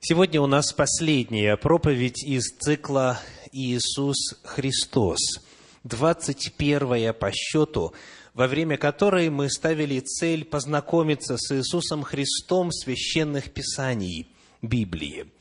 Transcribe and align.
Сегодня 0.00 0.40
у 0.40 0.46
нас 0.46 0.72
последняя 0.72 1.56
проповедь 1.56 2.22
из 2.22 2.56
цикла 2.56 3.20
«Иисус 3.50 4.16
Христос», 4.44 5.18
21 5.82 7.12
по 7.12 7.32
счету, 7.32 7.92
во 8.32 8.46
время 8.46 8.76
которой 8.76 9.28
мы 9.28 9.50
ставили 9.50 9.98
цель 9.98 10.44
познакомиться 10.44 11.36
с 11.36 11.52
Иисусом 11.52 12.04
Христом 12.04 12.70
священных 12.70 13.52
писаний 13.52 14.28
Библии 14.62 15.32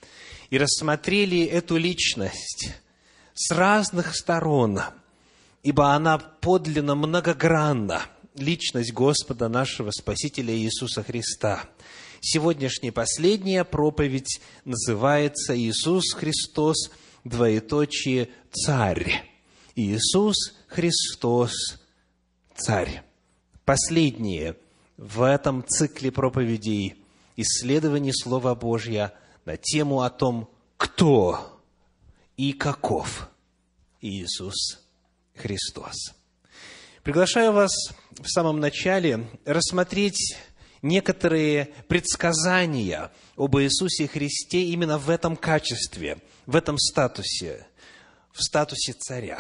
и 0.50 0.58
рассмотрели 0.58 1.46
эту 1.46 1.78
личность 1.78 2.72
с 3.36 3.52
разных 3.52 4.16
сторон, 4.16 4.80
ибо 5.62 5.94
она 5.94 6.18
подлинно 6.18 6.96
многогранна, 6.96 8.02
личность 8.34 8.92
Господа 8.92 9.50
нашего 9.50 9.92
Спасителя 9.92 10.58
Иисуса 10.58 11.04
Христа– 11.04 11.70
Сегодняшняя 12.22 12.92
последняя 12.92 13.64
проповедь 13.64 14.42
называется 14.66 15.58
«Иисус 15.58 16.14
Христос, 16.14 16.92
двоеточие, 17.24 18.30
Царь». 18.52 19.24
Иисус 19.76 20.56
Христос, 20.68 21.52
Царь. 22.56 23.04
Последнее 23.66 24.56
в 24.98 25.22
этом 25.22 25.64
цикле 25.68 26.12
проповедей 26.12 26.96
исследований 27.36 28.14
Слова 28.14 28.56
Божьего 28.56 29.14
на 29.46 29.56
тему 29.58 30.02
о 30.02 30.10
том, 30.10 30.50
кто 30.78 31.62
и 32.36 32.54
каков 32.54 33.30
Иисус 34.02 34.80
Христос. 35.36 35.96
Приглашаю 37.04 37.54
вас 37.54 37.72
в 38.12 38.28
самом 38.28 38.60
начале 38.60 39.30
рассмотреть 39.46 40.36
некоторые 40.82 41.70
предсказания 41.88 43.12
об 43.36 43.58
Иисусе 43.58 44.08
Христе 44.08 44.62
именно 44.64 44.98
в 44.98 45.10
этом 45.10 45.36
качестве, 45.36 46.18
в 46.46 46.56
этом 46.56 46.78
статусе, 46.78 47.68
в 48.32 48.42
статусе 48.44 48.94
царя. 48.94 49.40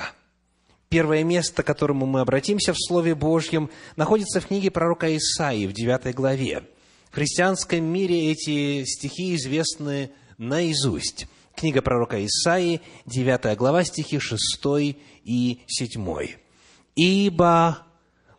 Первое 0.89 1.23
место, 1.23 1.63
к 1.63 1.67
которому 1.67 2.05
мы 2.05 2.21
обратимся 2.21 2.73
в 2.73 2.77
Слове 2.77 3.13
Божьем, 3.13 3.69
находится 3.97 4.39
в 4.39 4.47
книге 4.47 4.71
пророка 4.71 5.15
Исаии 5.15 5.67
в 5.67 5.73
9 5.73 6.15
главе. 6.15 6.63
В 7.11 7.15
христианском 7.15 7.83
мире 7.83 8.31
эти 8.31 8.85
стихи 8.85 9.35
известны 9.35 10.11
наизусть. 10.37 11.27
Книга 11.55 11.81
пророка 11.81 12.23
Исаии, 12.23 12.81
9 13.05 13.57
глава, 13.57 13.83
стихи 13.83 14.19
6 14.19 14.39
и 15.23 15.61
7. 15.67 16.27
«Ибо 16.95 17.86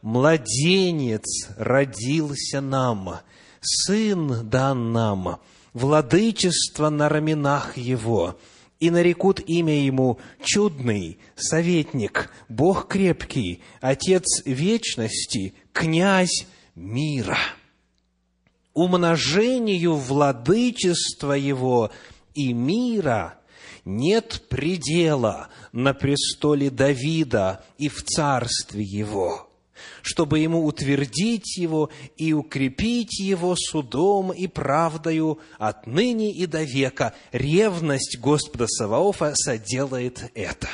младенец 0.03 1.49
родился 1.57 2.61
нам, 2.61 3.21
сын 3.61 4.49
дан 4.49 4.93
нам, 4.93 5.41
владычество 5.73 6.91
на 6.91 7.09
раменах 7.09 7.77
его, 7.77 8.39
и 8.81 8.91
нарекут 8.91 9.41
имя 9.41 9.85
ему 9.85 10.21
чудный, 10.45 11.19
советник, 11.35 12.31
Бог 12.49 12.89
крепкий, 12.89 13.63
Отец 13.81 14.43
вечности, 14.45 15.55
князь 15.73 16.47
мира. 16.77 17.39
Умножению 18.75 19.97
владычества 19.97 21.33
его 21.33 21.91
и 22.35 22.53
мира 22.53 23.41
нет 23.85 24.45
предела 24.49 25.49
на 25.73 25.93
престоле 25.93 26.71
Давида 26.71 27.65
и 27.79 27.89
в 27.89 28.05
царстве 28.05 28.85
его– 28.85 29.47
чтобы 30.09 30.39
ему 30.39 30.65
утвердить 30.65 31.59
его 31.59 31.91
и 32.17 32.33
укрепить 32.33 33.19
его 33.19 33.55
судом 33.57 34.33
и 34.33 34.47
правдою 34.47 35.39
отныне 35.59 36.33
и 36.33 36.47
до 36.47 36.63
века. 36.63 37.15
Ревность 37.31 38.19
Господа 38.19 38.67
Саваофа 38.67 39.35
соделает 39.35 40.31
это. 40.35 40.71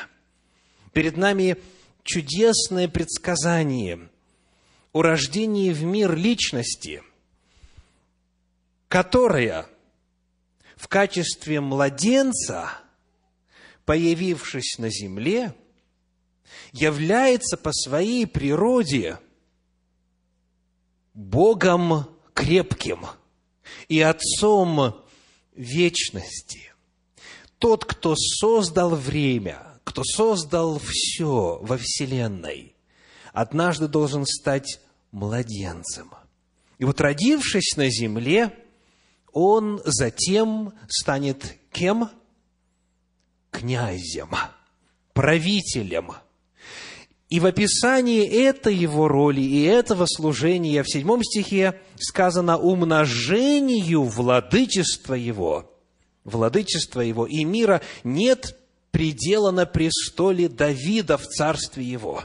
Перед 0.92 1.16
нами 1.16 1.56
чудесное 2.04 2.86
предсказание 2.86 4.08
о 4.92 5.02
рождении 5.02 5.72
в 5.72 5.82
мир 5.82 6.14
личности, 6.14 7.02
которая 8.86 9.66
в 10.76 10.86
качестве 10.86 11.60
младенца, 11.60 12.70
появившись 13.84 14.78
на 14.78 14.90
земле, 14.90 15.56
является 16.70 17.56
по 17.56 17.72
своей 17.72 18.28
природе 18.28 19.18
Богом 21.14 22.08
крепким 22.34 23.06
и 23.88 24.00
Отцом 24.00 25.00
вечности. 25.54 26.72
Тот, 27.58 27.84
кто 27.84 28.14
создал 28.16 28.96
время, 28.96 29.80
кто 29.84 30.02
создал 30.02 30.80
все 30.80 31.58
во 31.62 31.78
Вселенной, 31.78 32.74
однажды 33.32 33.86
должен 33.86 34.26
стать 34.26 34.80
младенцем. 35.12 36.10
И 36.78 36.84
вот 36.84 37.00
родившись 37.00 37.76
на 37.76 37.88
земле, 37.88 38.52
он 39.32 39.80
затем 39.84 40.74
станет 40.88 41.56
кем? 41.70 42.10
Князем, 43.52 44.30
правителем– 45.12 46.12
и 47.30 47.40
в 47.40 47.46
описании 47.46 48.26
этой 48.26 48.74
его 48.74 49.08
роли 49.08 49.40
и 49.40 49.62
этого 49.62 50.06
служения 50.06 50.82
в 50.82 50.90
седьмом 50.90 51.22
стихе 51.22 51.80
сказано 51.98 52.58
«умножению 52.58 54.02
владычества 54.04 55.14
его». 55.14 55.70
Владычества 56.24 57.00
его 57.00 57.26
и 57.26 57.44
мира 57.44 57.82
нет 58.02 58.58
предела 58.90 59.50
на 59.50 59.66
престоле 59.66 60.48
Давида 60.48 61.18
в 61.18 61.26
царстве 61.26 61.84
его. 61.84 62.24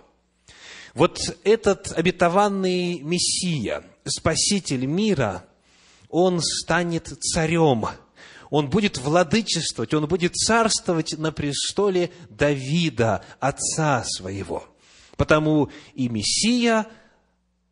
Вот 0.94 1.20
этот 1.44 1.92
обетованный 1.98 3.00
Мессия, 3.00 3.84
Спаситель 4.06 4.86
мира, 4.86 5.46
он 6.10 6.40
станет 6.42 7.08
царем, 7.20 7.86
он 8.50 8.70
будет 8.70 8.98
владычествовать, 8.98 9.94
он 9.94 10.08
будет 10.08 10.36
царствовать 10.36 11.18
на 11.18 11.32
престоле 11.32 12.12
Давида, 12.30 13.24
отца 13.40 14.04
своего– 14.06 14.66
Потому 15.20 15.70
и 15.96 16.08
Мессия 16.08 16.88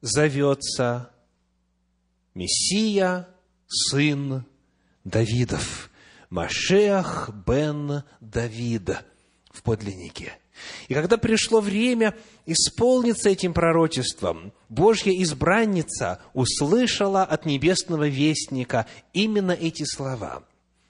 зовется 0.01 1.11
Мессия, 2.33 3.29
сын 3.67 4.43
Давидов. 5.05 5.89
Машеах 6.29 7.29
бен 7.47 8.03
Давида 8.19 9.05
в 9.49 9.63
подлиннике. 9.63 10.37
И 10.89 10.93
когда 10.93 11.15
пришло 11.15 11.61
время 11.61 12.17
исполниться 12.45 13.29
этим 13.29 13.53
пророчеством, 13.53 14.51
Божья 14.67 15.13
избранница 15.23 16.19
услышала 16.33 17.23
от 17.23 17.45
небесного 17.45 18.09
вестника 18.09 18.87
именно 19.13 19.53
эти 19.53 19.85
слова. 19.85 20.43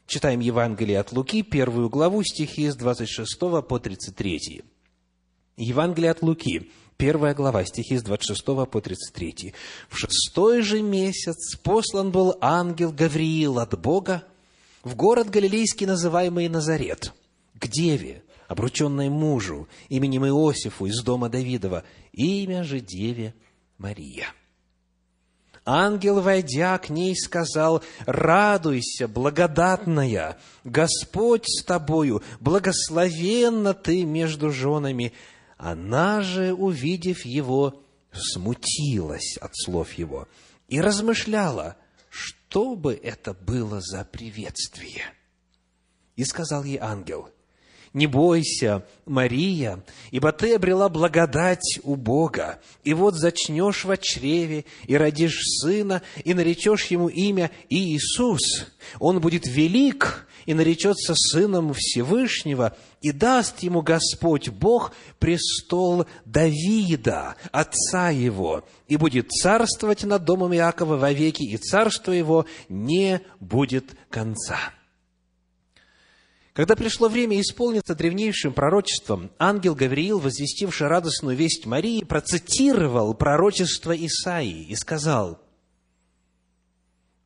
Читаем 0.07 0.39
Евангелие 0.39 0.99
от 0.99 1.11
Луки, 1.11 1.43
первую 1.43 1.89
главу, 1.89 2.23
стихи 2.23 2.67
с 2.67 2.75
26 2.75 3.37
по 3.39 3.79
33. 3.79 4.63
Евангелие 5.57 6.11
от 6.11 6.21
Луки, 6.21 6.71
первая 6.97 7.33
глава, 7.33 7.65
стихи 7.65 7.97
с 7.97 8.03
26 8.03 8.45
по 8.45 8.79
33. 8.79 9.55
«В 9.89 9.97
шестой 9.97 10.61
же 10.61 10.83
месяц 10.83 11.55
послан 11.57 12.11
был 12.11 12.35
ангел 12.41 12.91
Гавриил 12.91 13.57
от 13.57 13.77
Бога 13.79 14.23
в 14.83 14.95
город 14.95 15.31
Галилейский, 15.31 15.87
называемый 15.87 16.47
Назарет, 16.47 17.11
к 17.59 17.67
деве, 17.67 18.23
обрученной 18.47 19.09
мужу, 19.09 19.67
именем 19.89 20.27
Иосифу 20.27 20.85
из 20.85 21.01
дома 21.01 21.27
Давидова, 21.27 21.83
имя 22.13 22.63
же 22.63 22.79
деве 22.79 23.33
Мария». 23.79 24.27
Ангел, 25.65 26.21
войдя 26.21 26.77
к 26.77 26.91
ней, 26.91 27.15
сказал, 27.15 27.83
«Радуйся, 28.05 29.07
благодатная, 29.07 30.37
Господь 30.63 31.45
с 31.47 31.63
тобою, 31.63 32.21
благословенна 32.39 33.73
ты 33.73 34.05
между 34.05 34.51
женами». 34.51 35.13
Она 35.57 36.21
же, 36.21 36.53
увидев 36.53 37.25
его, 37.25 37.83
смутилась 38.11 39.37
от 39.37 39.51
слов 39.55 39.93
его 39.93 40.27
и 40.67 40.79
размышляла, 40.79 41.77
что 42.09 42.75
бы 42.75 42.93
это 42.93 43.33
было 43.33 43.81
за 43.81 44.05
приветствие. 44.05 45.03
И 46.15 46.23
сказал 46.23 46.63
ей 46.63 46.77
ангел, 46.77 47.29
«Не 47.93 48.05
бойся, 48.07 48.85
Мария, 49.05 49.83
ибо 50.11 50.31
ты 50.31 50.55
обрела 50.55 50.89
благодать 50.89 51.79
у 51.83 51.95
Бога, 51.95 52.59
и 52.83 52.93
вот 52.93 53.15
зачнешь 53.15 53.85
в 53.85 53.97
чреве, 53.97 54.65
и 54.85 54.95
родишь 54.97 55.39
сына, 55.61 56.01
и 56.23 56.33
наречешь 56.33 56.85
ему 56.87 57.07
имя 57.07 57.49
Иисус. 57.69 58.67
Он 58.99 59.19
будет 59.19 59.47
велик, 59.47 60.27
и 60.45 60.53
наречется 60.53 61.13
сыном 61.15 61.73
Всевышнего, 61.73 62.75
и 63.01 63.11
даст 63.11 63.59
ему 63.59 63.81
Господь 63.81 64.49
Бог 64.49 64.93
престол 65.19 66.05
Давида, 66.25 67.35
отца 67.51 68.09
его, 68.09 68.63
и 68.87 68.95
будет 68.95 69.29
царствовать 69.29 70.03
над 70.03 70.23
домом 70.23 70.53
Иакова 70.53 70.95
вовеки, 70.95 71.43
и 71.43 71.57
царство 71.57 72.11
его 72.11 72.45
не 72.69 73.21
будет 73.39 73.91
конца». 74.09 74.76
Когда 76.57 76.75
пришло 76.75 77.07
время 77.07 77.39
исполниться 77.39 77.93
древнейшим 77.93 78.51
пророчеством, 78.51 79.29
ангел 79.37 79.75
Гавриил, 79.75 80.17
возвестивший 80.17 80.87
радостную 80.87 81.37
весть 81.37 81.67
Марии, 81.67 82.03
процитировал 82.03 83.13
пророчество 83.13 83.95
Исаии 83.95 84.63
и 84.63 84.75
сказал, 84.75 85.39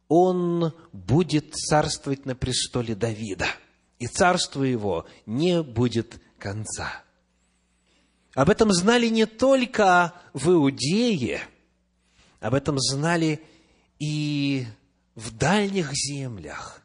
«Он 0.09 0.73
будет 0.91 1.55
царствовать 1.55 2.25
на 2.25 2.35
престоле 2.35 2.93
Давида, 2.93 3.45
и 3.99 4.07
царство 4.07 4.63
его 4.63 5.05
не 5.25 5.63
будет 5.63 6.21
конца». 6.37 7.01
Об 8.33 8.49
этом 8.49 8.73
знали 8.73 9.07
не 9.07 9.25
только 9.27 10.13
в 10.33 10.49
Иудее, 10.51 11.39
об 12.41 12.53
этом 12.53 12.77
знали 12.79 13.39
и 13.97 14.65
в 15.15 15.33
дальних 15.33 15.93
землях. 15.93 16.80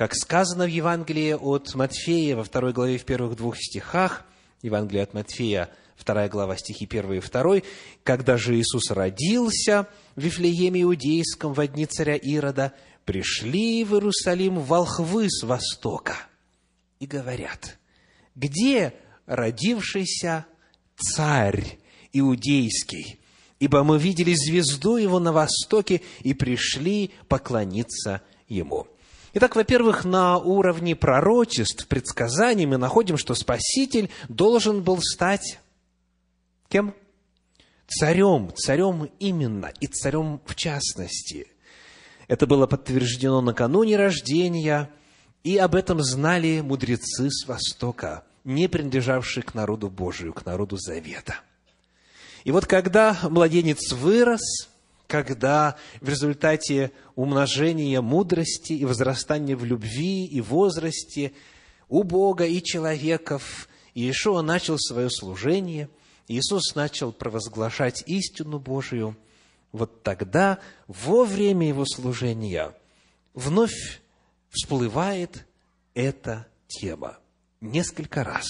Как 0.00 0.14
сказано 0.14 0.64
в 0.64 0.70
Евангелии 0.70 1.34
от 1.34 1.74
Матфея 1.74 2.34
во 2.34 2.42
второй 2.42 2.72
главе 2.72 2.96
в 2.96 3.04
первых 3.04 3.36
двух 3.36 3.58
стихах, 3.58 4.24
Евангелие 4.62 5.02
от 5.02 5.12
Матфея, 5.12 5.68
вторая 5.94 6.30
глава, 6.30 6.56
стихи 6.56 6.86
1 6.86 7.12
и 7.12 7.20
2, 7.20 7.60
«Когда 8.02 8.38
же 8.38 8.58
Иисус 8.58 8.90
родился 8.92 9.86
в 10.16 10.22
Вифлееме 10.22 10.84
Иудейском 10.84 11.52
во 11.52 11.66
дни 11.66 11.84
царя 11.84 12.16
Ирода, 12.16 12.72
пришли 13.04 13.84
в 13.84 13.92
Иерусалим 13.92 14.60
волхвы 14.60 15.28
с 15.28 15.42
востока 15.42 16.16
и 16.98 17.04
говорят, 17.04 17.78
где 18.34 18.94
родившийся 19.26 20.46
царь 20.96 21.78
иудейский? 22.14 23.20
Ибо 23.58 23.84
мы 23.84 23.98
видели 23.98 24.32
звезду 24.32 24.96
его 24.96 25.18
на 25.18 25.34
востоке 25.34 26.00
и 26.20 26.32
пришли 26.32 27.10
поклониться 27.28 28.22
ему». 28.48 28.86
Итак, 29.32 29.54
во-первых, 29.54 30.04
на 30.04 30.38
уровне 30.38 30.96
пророчеств, 30.96 31.86
предсказаний 31.86 32.66
мы 32.66 32.78
находим, 32.78 33.16
что 33.16 33.34
Спаситель 33.34 34.10
должен 34.28 34.82
был 34.82 34.98
стать 35.00 35.60
кем? 36.68 36.94
Царем, 37.86 38.52
царем 38.56 39.10
именно, 39.20 39.72
и 39.80 39.86
царем 39.86 40.40
в 40.46 40.54
частности. 40.56 41.46
Это 42.26 42.46
было 42.46 42.66
подтверждено 42.66 43.40
накануне 43.40 43.96
рождения, 43.96 44.90
и 45.42 45.56
об 45.56 45.74
этом 45.74 46.00
знали 46.00 46.60
мудрецы 46.60 47.30
с 47.30 47.46
Востока, 47.46 48.24
не 48.44 48.68
принадлежавшие 48.68 49.42
к 49.42 49.54
народу 49.54 49.90
Божию, 49.90 50.32
к 50.32 50.44
народу 50.44 50.76
Завета. 50.76 51.36
И 52.44 52.52
вот 52.52 52.66
когда 52.66 53.18
младенец 53.22 53.92
вырос, 53.92 54.69
когда 55.10 55.76
в 56.00 56.08
результате 56.08 56.92
умножения 57.16 58.00
мудрости 58.00 58.72
и 58.72 58.84
возрастания 58.84 59.56
в 59.56 59.64
любви 59.64 60.24
и 60.24 60.40
возрасте 60.40 61.32
у 61.88 62.04
Бога 62.04 62.46
и 62.46 62.62
человеков 62.62 63.68
Иешуа 63.92 64.40
начал 64.42 64.78
свое 64.78 65.10
служение, 65.10 65.90
Иисус 66.28 66.76
начал 66.76 67.12
провозглашать 67.12 68.04
истину 68.06 68.60
Божию, 68.60 69.16
вот 69.72 70.04
тогда, 70.04 70.60
во 70.86 71.24
время 71.24 71.66
его 71.66 71.84
служения, 71.84 72.72
вновь 73.34 74.00
всплывает 74.48 75.44
эта 75.94 76.46
тема. 76.68 77.18
Несколько 77.60 78.22
раз. 78.22 78.46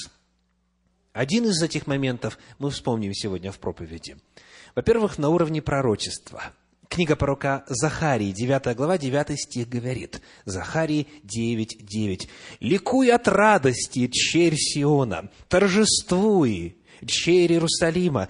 Один 1.14 1.46
из 1.46 1.62
этих 1.62 1.86
моментов 1.86 2.38
мы 2.58 2.70
вспомним 2.70 3.14
сегодня 3.14 3.50
в 3.50 3.58
проповеди– 3.58 4.18
во-первых, 4.74 5.18
на 5.18 5.28
уровне 5.28 5.62
пророчества. 5.62 6.52
Книга 6.88 7.14
пророка 7.14 7.64
Захарии, 7.68 8.32
9 8.32 8.76
глава, 8.76 8.98
9 8.98 9.40
стих 9.40 9.68
говорит. 9.68 10.20
Захарии 10.44 11.06
9, 11.22 11.86
9. 11.86 12.28
«Ликуй 12.58 13.12
от 13.12 13.28
радости, 13.28 14.08
черь 14.08 14.56
Сиона, 14.56 15.30
торжествуй, 15.48 16.76
черь 17.06 17.52
Иерусалима, 17.52 18.28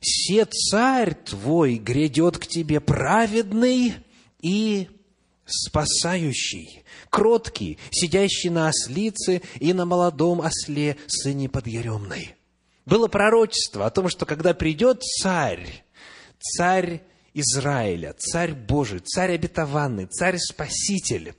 се 0.00 0.44
царь 0.44 1.14
твой 1.14 1.78
грядет 1.78 2.38
к 2.38 2.46
тебе 2.46 2.78
праведный 2.78 3.94
и 4.40 4.88
спасающий, 5.44 6.84
кроткий, 7.10 7.78
сидящий 7.90 8.50
на 8.50 8.68
ослице 8.68 9.42
и 9.58 9.72
на 9.72 9.84
молодом 9.84 10.40
осле, 10.40 10.96
сыне 11.08 11.48
подъеремной» 11.48 12.36
было 12.86 13.08
пророчество 13.08 13.84
о 13.84 13.90
том, 13.90 14.08
что 14.08 14.24
когда 14.24 14.54
придет 14.54 15.02
царь, 15.02 15.84
царь 16.38 17.02
Израиля, 17.34 18.14
царь 18.16 18.54
Божий, 18.54 19.00
царь 19.00 19.34
обетованный, 19.34 20.06
царь 20.06 20.38
Спаситель, 20.38 21.34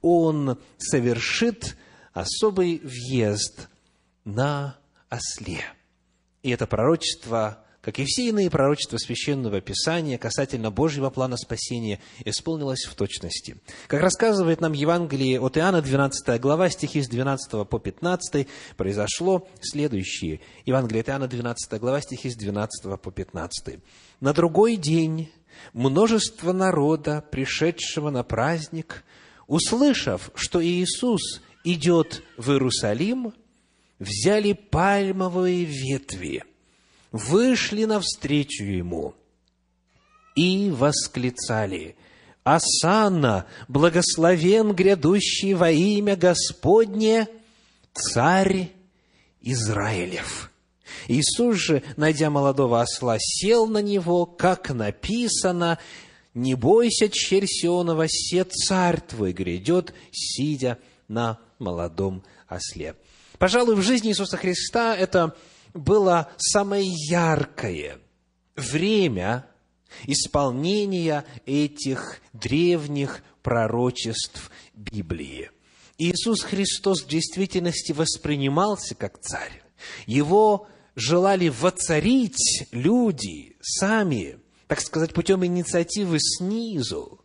он 0.00 0.58
совершит 0.78 1.76
особый 2.12 2.78
въезд 2.78 3.68
на 4.24 4.78
осле. 5.10 5.64
И 6.42 6.50
это 6.50 6.66
пророчество 6.66 7.65
как 7.86 8.00
и 8.00 8.04
все 8.04 8.30
иные 8.30 8.50
пророчества 8.50 8.96
Священного 8.96 9.60
Писания 9.60 10.18
касательно 10.18 10.72
Божьего 10.72 11.08
плана 11.08 11.36
спасения, 11.36 12.00
исполнилось 12.24 12.84
в 12.84 12.96
точности. 12.96 13.58
Как 13.86 14.02
рассказывает 14.02 14.60
нам 14.60 14.72
Евангелие 14.72 15.40
от 15.40 15.56
Иоанна, 15.56 15.82
12 15.82 16.40
глава, 16.40 16.68
стихи 16.68 17.00
с 17.00 17.08
12 17.08 17.68
по 17.68 17.78
15, 17.78 18.48
произошло 18.76 19.46
следующее. 19.60 20.40
Евангелие 20.64 21.02
от 21.02 21.10
Иоанна, 21.10 21.28
12 21.28 21.80
глава, 21.80 22.00
стихи 22.00 22.28
с 22.28 22.34
12 22.34 23.00
по 23.00 23.12
15. 23.12 23.78
«На 24.18 24.32
другой 24.32 24.74
день 24.74 25.30
множество 25.72 26.52
народа, 26.52 27.22
пришедшего 27.30 28.10
на 28.10 28.24
праздник, 28.24 29.04
услышав, 29.46 30.32
что 30.34 30.60
Иисус 30.60 31.40
идет 31.62 32.24
в 32.36 32.50
Иерусалим, 32.50 33.32
взяли 34.00 34.54
пальмовые 34.54 35.64
ветви– 35.64 36.42
вышли 37.12 37.84
навстречу 37.84 38.64
ему 38.64 39.14
и 40.34 40.70
восклицали, 40.70 41.96
«Асанна, 42.44 43.46
благословен 43.66 44.72
грядущий 44.72 45.54
во 45.54 45.70
имя 45.70 46.14
Господне, 46.14 47.26
царь 47.92 48.70
Израилев». 49.40 50.52
Иисус 51.08 51.56
же, 51.56 51.82
найдя 51.96 52.30
молодого 52.30 52.80
осла, 52.80 53.16
сел 53.18 53.66
на 53.66 53.82
него, 53.82 54.26
как 54.26 54.70
написано, 54.70 55.78
«Не 56.34 56.54
бойся, 56.54 57.08
черь 57.08 57.46
Сионова, 57.46 58.06
се 58.08 58.44
царь 58.44 59.00
твой 59.00 59.32
грядет, 59.32 59.92
сидя 60.12 60.78
на 61.08 61.38
молодом 61.58 62.22
осле». 62.48 62.94
Пожалуй, 63.38 63.74
в 63.74 63.82
жизни 63.82 64.10
Иисуса 64.10 64.36
Христа 64.36 64.96
это 64.96 65.34
было 65.76 66.30
самое 66.36 66.84
яркое 66.86 67.98
время 68.56 69.46
исполнения 70.04 71.24
этих 71.44 72.20
древних 72.32 73.22
пророчеств 73.42 74.50
Библии. 74.74 75.50
Иисус 75.98 76.42
Христос 76.42 77.02
в 77.02 77.08
действительности 77.08 77.92
воспринимался 77.92 78.94
как 78.94 79.18
царь. 79.18 79.62
Его 80.06 80.68
желали 80.94 81.48
воцарить 81.48 82.66
люди 82.70 83.56
сами, 83.60 84.38
так 84.66 84.80
сказать, 84.80 85.14
путем 85.14 85.44
инициативы 85.44 86.18
снизу. 86.20 87.20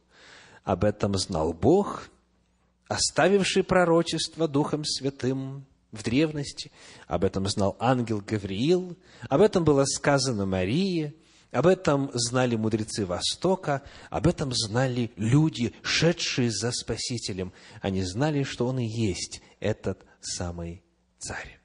Об 0.63 0.84
этом 0.84 1.17
знал 1.17 1.53
Бог, 1.53 2.10
оставивший 2.88 3.63
пророчество 3.63 4.48
Духом 4.48 4.86
Святым 4.86 5.65
в 5.91 6.03
древности, 6.03 6.71
об 7.07 7.24
этом 7.24 7.48
знал 7.48 7.75
ангел 7.79 8.21
Гавриил, 8.21 8.98
об 9.29 9.41
этом 9.41 9.63
было 9.63 9.86
сказано 9.86 10.45
Марии, 10.45 11.15
об 11.51 11.67
этом 11.67 12.10
знали 12.13 12.55
мудрецы 12.55 13.05
Востока, 13.05 13.83
об 14.10 14.25
этом 14.25 14.53
знали 14.53 15.12
люди, 15.17 15.74
шедшие 15.81 16.50
за 16.50 16.71
Спасителем. 16.71 17.51
Они 17.81 18.03
знали, 18.03 18.43
что 18.43 18.67
Он 18.67 18.79
и 18.79 18.88
есть 18.88 19.41
этот 19.60 20.05
самый 20.21 20.81
царь. 21.19 21.60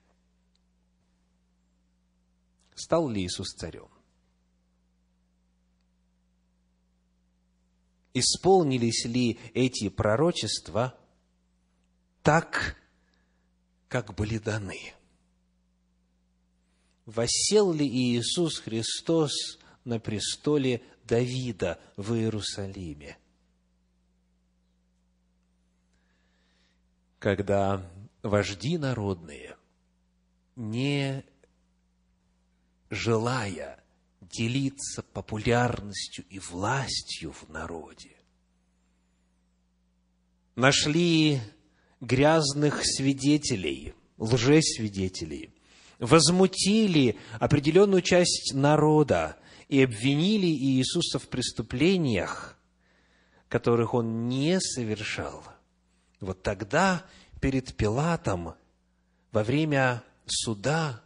Стал 2.74 3.08
ли 3.08 3.24
Иисус 3.24 3.54
царем? 3.54 3.88
Исполнились 8.12 9.04
ли 9.04 9.38
эти 9.54 9.88
пророчества 9.88 10.98
так, 12.22 12.76
как 13.88 14.14
были 14.14 14.38
даны. 14.38 14.94
Восел 17.04 17.72
ли 17.72 17.86
Иисус 17.86 18.58
Христос 18.58 19.58
на 19.84 20.00
престоле 20.00 20.82
Давида 21.04 21.78
в 21.96 22.14
Иерусалиме? 22.14 23.16
Когда 27.20 27.88
вожди 28.22 28.76
народные, 28.76 29.56
не 30.56 31.24
желая 32.90 33.82
делиться 34.20 35.02
популярностью 35.02 36.24
и 36.28 36.38
властью 36.40 37.32
в 37.32 37.48
народе, 37.48 38.16
нашли 40.56 41.40
грязных 42.00 42.80
свидетелей, 42.84 43.94
лжесвидетелей, 44.18 45.50
возмутили 45.98 47.18
определенную 47.38 48.02
часть 48.02 48.54
народа 48.54 49.36
и 49.68 49.82
обвинили 49.82 50.46
Иисуса 50.46 51.18
в 51.18 51.28
преступлениях, 51.28 52.56
которых 53.48 53.94
он 53.94 54.28
не 54.28 54.60
совершал, 54.60 55.42
вот 56.20 56.42
тогда 56.42 57.04
перед 57.40 57.74
Пилатом 57.74 58.54
во 59.32 59.42
время 59.42 60.02
суда 60.26 61.02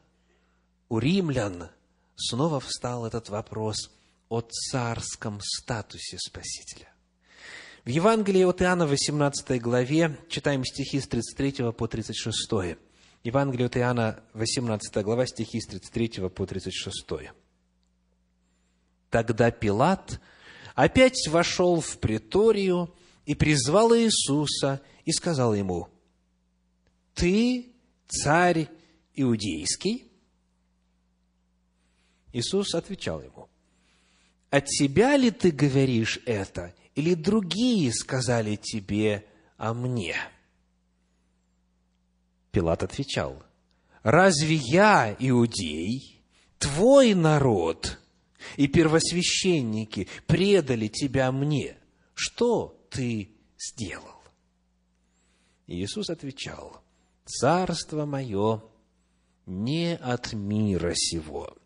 у 0.89 0.99
римлян 0.99 1.69
снова 2.17 2.61
встал 2.61 3.07
этот 3.07 3.29
вопрос 3.29 3.91
о 4.29 4.41
царском 4.41 5.41
статусе 5.43 6.19
Спасителя. 6.19 6.89
В 7.83 7.89
Евангелии 7.89 8.43
от 8.43 8.61
Иоанна, 8.61 8.87
18 8.87 9.59
главе, 9.59 10.19
читаем 10.29 10.67
стихи 10.67 11.01
с 11.01 11.09
33 11.09 11.73
по 11.73 11.89
36. 11.89 12.77
Евангелие 13.25 13.67
от 13.67 13.77
Иоанна, 13.79 14.23
18 14.35 15.03
глава, 15.03 15.27
стихи 15.27 15.63
с 15.63 15.67
33 15.67 16.29
по 16.29 16.45
36. 16.45 17.33
Тогда 19.09 19.51
Пилат 19.51 20.21
опять 20.75 21.27
вошел 21.29 21.81
в 21.81 21.97
приторию 21.97 22.95
и 23.25 23.35
призвал 23.35 23.97
Иисуса 23.97 24.83
и 25.07 25.13
сказал 25.13 25.55
ему, 25.55 25.89
«Ты 27.15 27.73
царь 28.09 28.69
иудейский?» 29.15 30.13
Иисус 32.35 32.75
отвечал 32.75 33.23
ему, 33.23 33.49
«От 34.51 34.67
тебя 34.67 35.17
ли 35.17 35.31
ты 35.31 35.51
говоришь 35.51 36.21
это, 36.27 36.75
или 36.95 37.15
другие 37.15 37.93
сказали 37.93 38.57
тебе 38.57 39.25
о 39.57 39.75
мне?» 39.75 40.17
Пилат 42.51 42.83
отвечал, 42.83 43.43
«Разве 44.03 44.57
я 44.57 45.15
иудей, 45.19 46.23
твой 46.59 47.15
народ 47.15 47.99
и 48.57 48.67
первосвященники 48.67 50.09
предали 50.27 50.89
тебя 50.89 51.31
мне? 51.31 51.77
Что 52.15 52.79
ты 52.91 53.31
сделал?» 53.59 54.23
Иисус 55.67 56.11
отвечал, 56.11 56.83
«Царство 57.25 58.07
мое 58.07 58.63
не 59.47 59.97
от 59.97 60.33
мира 60.33 60.93
сего. 60.95 61.57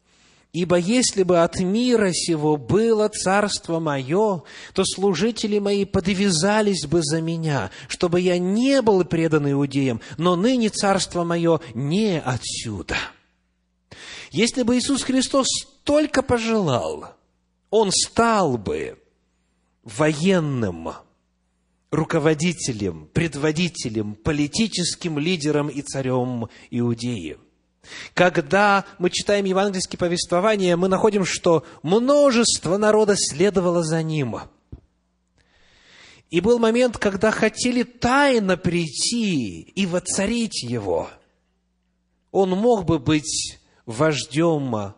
Ибо 0.54 0.76
если 0.76 1.24
бы 1.24 1.42
от 1.42 1.58
мира 1.58 2.12
сего 2.12 2.56
было 2.56 3.08
царство 3.08 3.80
мое, 3.80 4.44
то 4.72 4.84
служители 4.84 5.58
мои 5.58 5.84
подвязались 5.84 6.86
бы 6.86 7.00
за 7.02 7.20
меня, 7.20 7.72
чтобы 7.88 8.20
я 8.20 8.38
не 8.38 8.80
был 8.80 9.04
предан 9.04 9.50
иудеям, 9.50 10.00
но 10.16 10.36
ныне 10.36 10.68
царство 10.68 11.24
мое 11.24 11.60
не 11.74 12.20
отсюда. 12.20 12.94
Если 14.30 14.62
бы 14.62 14.78
Иисус 14.78 15.02
Христос 15.02 15.48
только 15.82 16.22
пожелал, 16.22 17.16
Он 17.70 17.90
стал 17.90 18.56
бы 18.56 18.96
военным 19.82 20.92
руководителем, 21.90 23.08
предводителем, 23.12 24.14
политическим 24.14 25.18
лидером 25.18 25.66
и 25.66 25.82
царем 25.82 26.48
Иудеи– 26.70 27.38
когда 28.14 28.84
мы 28.98 29.10
читаем 29.10 29.44
евангельские 29.44 29.98
повествования, 29.98 30.76
мы 30.76 30.88
находим, 30.88 31.24
что 31.24 31.64
множество 31.82 32.76
народа 32.76 33.14
следовало 33.16 33.82
за 33.82 34.02
ним. 34.02 34.36
И 36.30 36.40
был 36.40 36.58
момент, 36.58 36.98
когда 36.98 37.30
хотели 37.30 37.82
тайно 37.84 38.56
прийти 38.56 39.60
и 39.60 39.86
воцарить 39.86 40.62
его. 40.62 41.08
Он 42.32 42.50
мог 42.50 42.84
бы 42.84 42.98
быть 42.98 43.60
вождем 43.86 44.94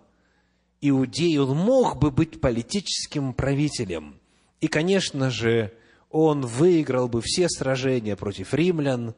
иудеи, 0.80 1.36
он 1.36 1.56
мог 1.56 1.98
бы 1.98 2.10
быть 2.10 2.40
политическим 2.40 3.34
правителем. 3.34 4.18
И, 4.60 4.68
конечно 4.68 5.30
же, 5.30 5.72
он 6.10 6.46
выиграл 6.46 7.08
бы 7.08 7.20
все 7.20 7.48
сражения 7.48 8.16
против 8.16 8.54
римлян 8.54 9.14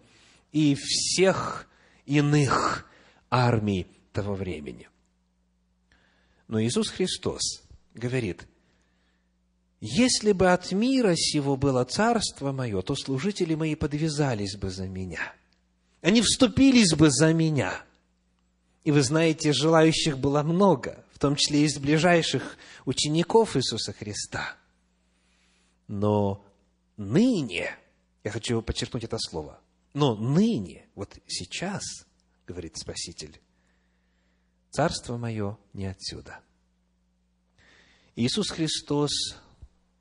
и 0.51 0.75
всех 0.75 1.69
иных 2.07 2.88
армии 3.31 3.87
того 4.13 4.35
времени. 4.35 4.89
Но 6.47 6.63
Иисус 6.63 6.89
Христос 6.89 7.63
говорит, 7.95 8.47
если 9.81 10.33
бы 10.33 10.53
от 10.53 10.73
мира 10.73 11.15
сего 11.15 11.57
было 11.57 11.85
царство 11.85 12.53
мое, 12.53 12.83
то 12.83 12.97
служители 12.97 13.55
мои 13.55 13.75
подвязались 13.75 14.57
бы 14.57 14.71
за 14.71 14.89
меня. 14.89 15.35
Они 16.01 16.23
вступились 16.23 16.95
бы 16.95 17.11
за 17.11 17.33
меня. 17.33 17.83
И 18.85 18.91
вы 18.91 19.03
знаете, 19.03 19.53
желающих 19.53 20.19
было 20.19 20.43
много, 20.43 21.05
в 21.13 21.19
том 21.19 21.37
числе 21.37 21.65
из 21.65 21.79
ближайших 21.79 22.57
учеников 22.87 23.57
Иисуса 23.57 23.93
Христа. 23.93 24.57
Но 25.87 26.45
ныне, 26.97 27.77
я 28.25 28.31
хочу 28.31 28.63
подчеркнуть 28.63 29.05
это 29.05 29.19
слово, 29.19 29.61
но 29.93 30.15
ныне, 30.17 30.87
вот 30.95 31.19
сейчас– 31.27 31.83
говорит 32.49 32.79
Спаситель, 32.79 33.39
царство 34.71 35.19
мое 35.19 35.59
не 35.75 35.85
отсюда. 35.85 36.41
Иисус 38.17 38.49
Христос 38.49 39.11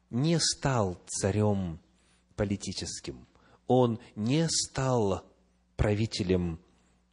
не 0.10 0.39
стал 0.39 0.98
царем 1.08 1.82
политическим, 2.38 3.27
Он 3.68 4.00
не 4.16 4.48
стал 4.50 5.30
правителем 5.75 6.62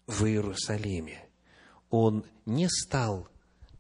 в 0.07 0.25
Иерусалиме, 0.25 1.29
Он 1.91 2.25
не 2.47 2.69
стал 2.69 3.29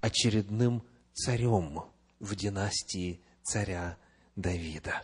очередным 0.00 0.82
царем 1.12 1.84
в 2.18 2.34
династии 2.34 3.22
царя 3.44 3.96
Давида. 4.34 5.02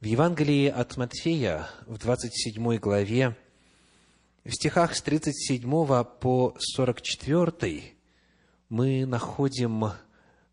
В 0.00 0.04
Евангелии 0.04 0.68
от 0.68 0.96
Матфея 0.96 1.68
в 1.86 1.98
27 1.98 2.76
главе 2.76 3.36
в 4.44 4.52
стихах 4.52 4.96
с 4.96 5.02
37 5.02 5.70
по 6.20 6.54
44 6.58 7.94
мы 8.68 9.04
находим, 9.04 9.92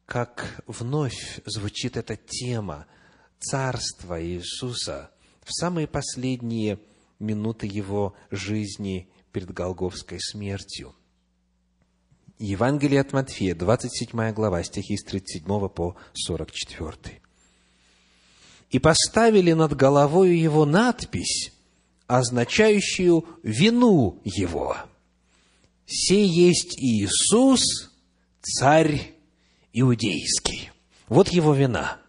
как 0.05 0.61
вновь 0.67 1.39
звучит 1.45 1.95
эта 1.95 2.17
тема 2.17 2.85
царства 3.39 4.21
Иисуса 4.21 5.11
в 5.43 5.53
самые 5.53 5.87
последние 5.87 6.79
минуты 7.19 7.67
Его 7.67 8.13
жизни 8.29 9.09
перед 9.31 9.51
Голговской 9.53 10.19
смертью. 10.19 10.93
Евангелие 12.39 13.01
от 13.01 13.13
Матфея, 13.13 13.55
27 13.55 14.31
глава, 14.33 14.63
стихи 14.63 14.97
с 14.97 15.03
37 15.03 15.69
по 15.69 15.95
44. 16.13 17.21
«И 18.69 18.79
поставили 18.79 19.53
над 19.53 19.75
головою 19.75 20.37
его 20.37 20.65
надпись 20.65 21.56
означающую 22.07 23.25
вину 23.43 24.21
его. 24.23 24.77
«Сей 25.85 26.27
есть 26.27 26.77
Иисус, 26.79 27.61
царь 28.41 29.13
иудейский». 29.73 30.71
Вот 31.07 31.29
его 31.29 31.53
вина. 31.53 31.99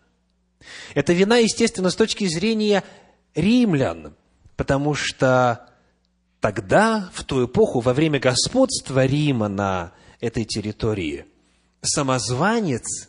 Это 0.94 1.12
вина, 1.12 1.38
естественно, 1.38 1.90
с 1.90 1.96
точки 1.96 2.26
зрения 2.26 2.82
римлян, 3.34 4.16
потому 4.56 4.94
что 4.94 5.68
тогда, 6.40 7.10
в 7.12 7.24
ту 7.24 7.46
эпоху, 7.46 7.80
во 7.80 7.92
время 7.92 8.18
господства 8.18 9.06
Рима 9.06 9.48
на 9.48 9.92
этой 10.20 10.44
территории, 10.44 11.26
самозванец, 11.80 13.08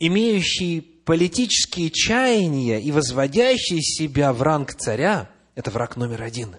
имеющий 0.00 0.95
политические 1.06 1.90
чаяния 1.90 2.78
и 2.78 2.90
возводящий 2.90 3.80
себя 3.80 4.32
в 4.32 4.42
ранг 4.42 4.74
царя– 4.74 5.30
это 5.54 5.70
враг 5.70 5.96
номер 5.96 6.22
один. 6.22 6.56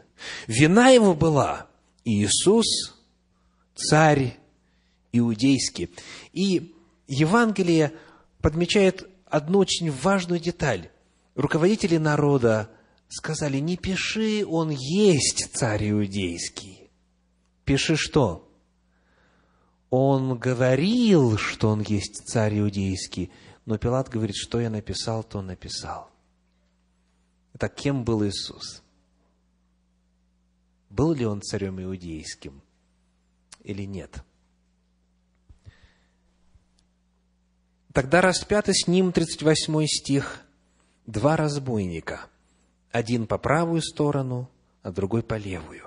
Вина 0.48 0.88
его 0.88 1.14
была 1.14 1.68
Иисус, 2.06 2.96
царь 3.76 4.38
иудейский. 5.12 5.92
И 6.32 6.74
Евангелие 7.08 7.92
подмечает 8.42 9.10
одну 9.26 9.60
очень 9.60 9.92
важную 9.92 10.40
деталь. 10.40 10.92
Руководители 11.36 11.98
народа 11.98 12.72
сказали, 13.10 13.58
не 13.58 13.76
пиши, 13.76 14.46
он 14.48 14.70
есть 14.70 15.52
царь 15.54 15.92
иудейский. 15.92 16.90
Пиши 17.66 17.98
что? 17.98 18.50
Он 19.90 20.38
говорил, 20.38 21.38
что 21.38 21.68
он 21.68 21.82
есть 21.82 22.26
царь 22.26 22.60
иудейский– 22.60 23.30
но 23.68 23.78
Пилат 23.78 24.08
говорит, 24.08 24.38
что 24.38 24.62
я 24.62 24.70
написал, 24.70 25.26
то 25.26 25.42
написал. 25.42 26.10
Это 27.54 27.68
кем 27.68 28.06
был 28.06 28.26
Иисус? 28.26 28.82
Был 30.90 31.12
ли 31.12 31.26
он 31.26 31.42
царем 31.42 31.84
иудейским 31.84 32.62
или 33.64 33.84
нет? 33.84 34.24
Тогда 37.92 38.22
распятый 38.22 38.74
с 38.74 38.88
ним, 38.88 39.12
38 39.12 39.86
стих, 39.88 40.42
два 41.06 41.36
разбойника, 41.36 42.22
один 42.92 43.28
по 43.28 43.38
правую 43.38 43.82
сторону, 43.82 44.50
а 44.82 44.94
другой 44.94 45.24
по 45.24 45.34
левую. 45.34 45.87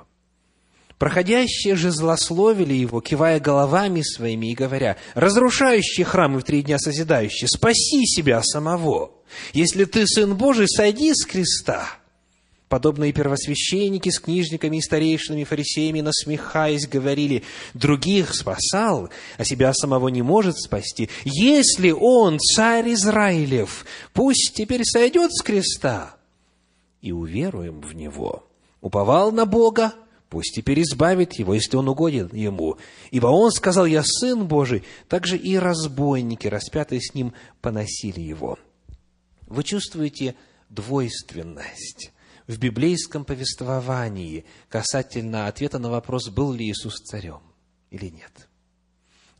Проходящие 1.01 1.77
же 1.77 1.93
злословили 1.93 2.75
его, 2.75 3.01
кивая 3.01 3.41
головами 3.41 4.03
своими 4.03 4.53
и 4.53 4.55
говоря, 4.55 4.99
«Разрушающий 5.15 6.05
храм 6.05 6.37
и 6.37 6.41
в 6.41 6.45
три 6.45 6.61
дня 6.61 6.79
созидающий, 6.79 7.49
спаси 7.49 8.05
себя 8.05 8.43
самого! 8.43 9.13
Если 9.55 9.87
ты 9.87 10.07
Сын 10.07 10.37
Божий, 10.37 10.69
сойди 10.69 11.15
с 11.15 11.25
креста!» 11.25 11.89
Подобные 12.69 13.15
первосвященники 13.15 14.11
с 14.11 14.21
книжниками 14.21 14.77
и 14.77 14.83
старейшинами, 14.83 15.45
фарисеями, 15.45 16.03
насмехаясь, 16.03 16.87
говорили, 16.87 17.45
«Других 17.73 18.35
спасал, 18.35 19.09
а 19.39 19.45
себя 19.47 19.73
самого 19.73 20.09
не 20.09 20.21
может 20.21 20.59
спасти. 20.59 21.09
Если 21.25 21.93
он 21.93 22.39
царь 22.39 22.93
Израилев, 22.93 23.87
пусть 24.13 24.53
теперь 24.55 24.83
сойдет 24.85 25.33
с 25.33 25.41
креста, 25.41 26.15
и 27.01 27.11
уверуем 27.11 27.81
в 27.81 27.95
него. 27.95 28.45
Уповал 28.83 29.33
на 29.33 29.47
Бога, 29.47 29.95
Пусть 30.31 30.55
теперь 30.55 30.81
избавит 30.83 31.33
его, 31.35 31.55
если 31.55 31.77
он 31.77 31.89
угоден 31.89 32.31
ему. 32.33 32.79
Ибо 33.11 33.27
он 33.27 33.51
сказал, 33.51 33.85
я 33.85 34.05
Сын 34.05 34.47
Божий. 34.47 34.85
Также 35.09 35.37
и 35.37 35.57
разбойники, 35.57 36.47
распятые 36.47 37.03
с 37.03 37.15
ним, 37.15 37.35
поносили 37.61 38.21
его. 38.21 38.57
Вы 39.49 39.65
чувствуете 39.65 40.37
двойственность 40.69 42.13
в 42.47 42.59
библейском 42.59 43.25
повествовании 43.25 44.45
касательно 44.69 45.49
ответа 45.49 45.81
на 45.81 45.91
вопрос, 45.91 46.29
был 46.29 46.53
ли 46.53 46.71
Иисус 46.71 46.95
царем 47.01 47.41
или 47.91 48.07
нет. 48.07 48.49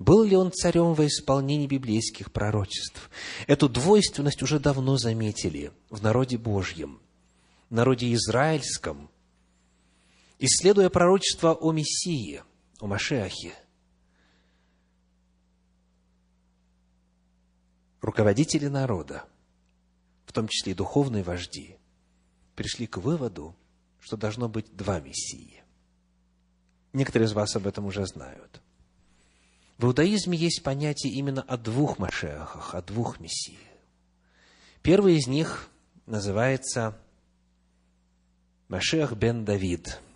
Был 0.01 0.25
ли 0.25 0.35
он 0.35 0.51
царем 0.51 0.95
во 0.95 1.07
исполнении 1.07 1.69
библейских 1.69 2.33
пророчеств? 2.33 3.11
Эту 3.47 3.69
двойственность 3.69 4.43
уже 4.43 4.59
давно 4.59 4.97
заметили 4.97 5.71
в 5.89 6.03
народе 6.03 6.37
Божьем, 6.37 6.99
народе 7.69 8.13
израильском– 8.13 9.09
исследуя 10.41 10.89
пророчество 10.89 11.53
о 11.53 11.71
Мессии, 11.71 12.43
о 12.81 12.87
Машеахе, 12.87 13.55
руководители 18.01 18.67
народа, 18.67 19.25
в 20.25 20.33
том 20.33 20.49
числе 20.49 20.73
и 20.73 20.75
духовные 20.75 21.23
вожди, 21.23 21.77
пришли 22.57 22.87
к 22.87 22.97
выводу, 22.97 23.55
что 24.01 24.17
должно 24.17 24.49
быть 24.49 24.75
два 24.75 24.99
Мессии. 25.01 25.63
Некоторые 26.95 27.27
из 27.27 27.35
вас 27.35 27.55
об 27.55 27.67
этом 27.67 27.85
уже 27.85 28.07
знают. 28.07 28.63
В 29.77 29.85
иудаизме 29.85 30.37
есть 30.37 30.63
понятие 30.63 31.13
именно 31.13 31.43
о 31.43 31.59
двух 31.59 31.99
Машеахах, 31.99 32.75
о 32.75 32.83
двух 32.83 33.21
Мессиях. 33.21 33.61
Первый 34.83 35.17
из 35.17 35.27
них 35.27 35.69
называется 36.07 36.99
Машеах 38.69 39.13
бен 39.13 39.45
Давид– 39.45 40.01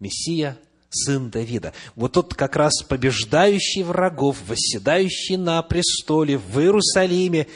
Мессия, 0.00 0.58
сын 0.90 1.30
Давида. 1.30 1.72
Вот 1.94 2.12
тот 2.12 2.34
как 2.34 2.56
раз 2.56 2.82
побеждающий 2.82 3.82
врагов, 3.82 4.38
восседающий 4.46 5.36
на 5.36 5.62
престоле 5.62 6.36
в 6.38 6.58
Иерусалиме 6.58 7.46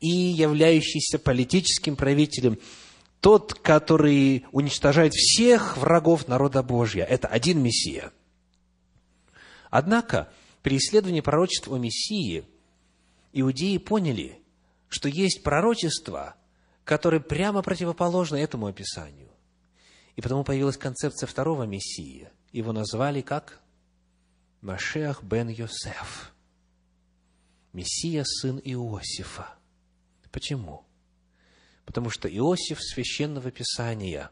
и 0.00 0.08
являющийся 0.08 1.18
политическим 1.18 1.96
правителем, 1.96 2.58
тот, 3.20 3.54
который 3.54 4.44
уничтожает 4.52 5.14
всех 5.14 5.76
врагов 5.76 6.28
народа 6.28 6.62
Божьего. 6.62 7.04
Это 7.04 7.26
один 7.26 7.62
Мессия. 7.62 8.12
Однако, 9.70 10.30
при 10.62 10.76
исследовании 10.76 11.20
пророчеств 11.20 11.68
о 11.68 11.78
Мессии, 11.78 12.44
иудеи 13.32 13.78
поняли, 13.78 14.38
что 14.88 15.08
есть 15.08 15.42
пророчество, 15.42 16.36
которое 16.84 17.20
прямо 17.20 17.62
противоположно 17.62 18.36
этому 18.36 18.66
описанию. 18.66 19.23
И 20.16 20.22
потому 20.22 20.44
появилась 20.44 20.76
концепция 20.76 21.26
второго 21.26 21.64
Мессии. 21.64 22.28
Его 22.52 22.72
назвали 22.72 23.20
как? 23.20 23.60
Машеах 24.60 25.22
бен 25.22 25.48
Йосеф. 25.48 26.32
Мессия, 27.72 28.24
сын 28.24 28.60
Иосифа. 28.64 29.54
Почему? 30.30 30.84
Потому 31.84 32.10
что 32.10 32.28
Иосиф 32.28 32.78
Священного 32.80 33.50
Писания 33.50 34.30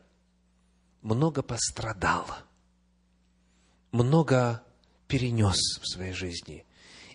много 1.01 1.43
пострадал, 1.43 2.27
много 3.91 4.63
перенес 5.07 5.79
в 5.81 5.87
своей 5.87 6.13
жизни. 6.13 6.65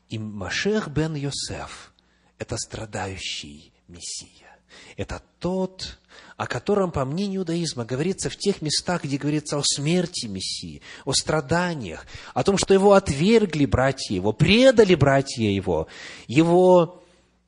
И 0.09 0.19
Машех 0.19 0.89
бен 0.89 1.15
Йосеф– 1.15 1.93
это 2.37 2.57
страдающий 2.57 3.73
Мессия. 3.87 4.56
Это 4.95 5.21
тот, 5.39 5.99
о 6.35 6.47
котором, 6.47 6.91
по 6.91 7.05
мнению 7.05 7.41
иудаизма, 7.41 7.85
говорится 7.85 8.29
в 8.29 8.37
тех 8.37 8.61
местах, 8.61 9.03
где 9.03 9.17
говорится 9.17 9.57
о 9.57 9.63
смерти 9.63 10.27
Мессии, 10.27 10.81
о 11.05 11.13
страданиях, 11.13 12.05
о 12.33 12.43
том, 12.43 12.57
что 12.57 12.73
его 12.73 12.93
отвергли 12.93 13.65
братья 13.65 14.13
его, 14.15 14.33
предали 14.33 14.95
братья 14.95 15.43
его, 15.43 15.87
его 16.27 17.03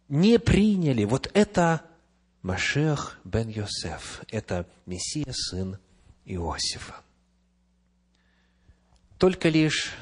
не 0.08 0.40
приняли. 0.40 1.06
Вот 1.06 1.30
это 1.34 1.82
Машех 2.42 3.20
бен 3.24 3.50
Йосеф, 3.50 4.22
это 4.30 4.66
Мессия, 4.86 5.32
сын 5.32 5.78
Иосифа. 6.26 6.96
Только 9.18 9.50
лишь 9.50 9.94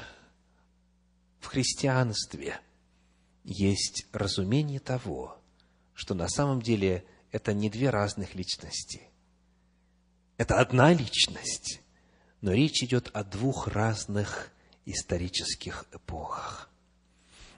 в 1.40 1.46
христианстве 1.46 2.60
есть 3.44 4.06
разумение 4.12 4.78
того, 4.78 5.37
что 5.98 6.14
на 6.14 6.28
самом 6.28 6.62
деле– 6.62 7.02
это 7.32 7.52
не 7.52 7.68
две 7.68 7.90
разных 7.90 8.36
личности. 8.36 9.02
Это 10.36 10.60
одна 10.60 10.92
личность, 10.92 11.80
но 12.40 12.52
речь 12.52 12.84
идет 12.84 13.10
о 13.14 13.24
двух 13.24 13.66
разных 13.66 14.52
исторических 14.86 15.86
эпохах. 15.92 16.70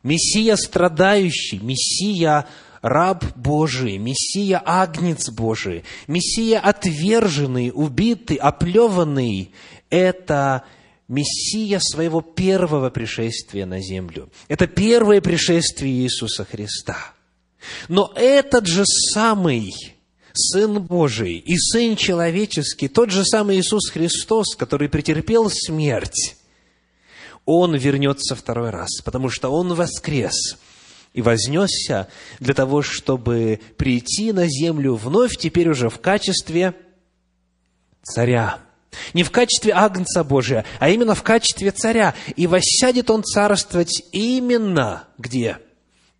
Мессия 0.03 0.57
страдающий, 0.57 1.59
Мессия 1.59 2.49
раб 2.81 3.27
Божий, 3.37 3.99
Мессия 3.99 4.63
агнец 4.65 5.29
Божий, 5.29 5.85
Мессия 6.07 6.61
отверженный, 6.61 7.71
убитый, 7.75 8.39
оплеванный– 8.39 9.53
это 9.91 10.65
Мессия 11.09 11.79
своего 11.79 12.23
первого 12.23 12.89
пришествия 12.89 13.67
на 13.67 13.83
землю. 13.83 14.33
Это 14.49 14.67
первое 14.67 15.21
пришествие 15.21 15.93
Иисуса 15.93 16.47
Христа– 16.47 16.97
но 17.89 18.13
этот 18.15 18.67
же 18.67 18.85
самый 18.85 19.73
Сын 20.33 20.81
Божий 20.83 21.37
и 21.37 21.57
Сын 21.59 21.97
Человеческий, 21.97 22.89
тот 22.89 23.11
же 23.11 23.25
самый 23.25 23.59
Иисус 23.59 23.91
Христос, 23.91 24.55
который 24.55 24.89
претерпел 24.89 25.51
смерть, 25.51 26.37
Он 27.45 27.75
вернется 27.75 28.35
второй 28.35 28.71
раз, 28.71 29.01
потому 29.05 29.29
что 29.29 29.51
Он 29.51 29.75
воскрес 29.75 30.59
и 31.13 31.23
вознесся 31.23 32.09
для 32.39 32.55
того, 32.55 32.83
чтобы 32.83 33.61
прийти 33.77 34.33
на 34.33 34.47
землю 34.47 34.95
вновь, 34.95 35.37
теперь 35.37 35.69
уже 35.69 35.89
в 35.89 36.01
качестве 36.01 36.75
царя. 38.03 38.61
Не 39.15 39.23
в 39.23 39.31
качестве 39.31 39.73
Агнца 39.73 40.25
Божия, 40.25 40.65
а 40.79 40.89
именно 40.89 41.15
в 41.15 41.23
качестве 41.23 41.71
царя. 41.71 42.15
И 42.35 42.47
воссядет 42.47 43.11
Он 43.11 43.23
царствовать 43.23 44.03
именно 44.13 45.09
где?– 45.19 45.59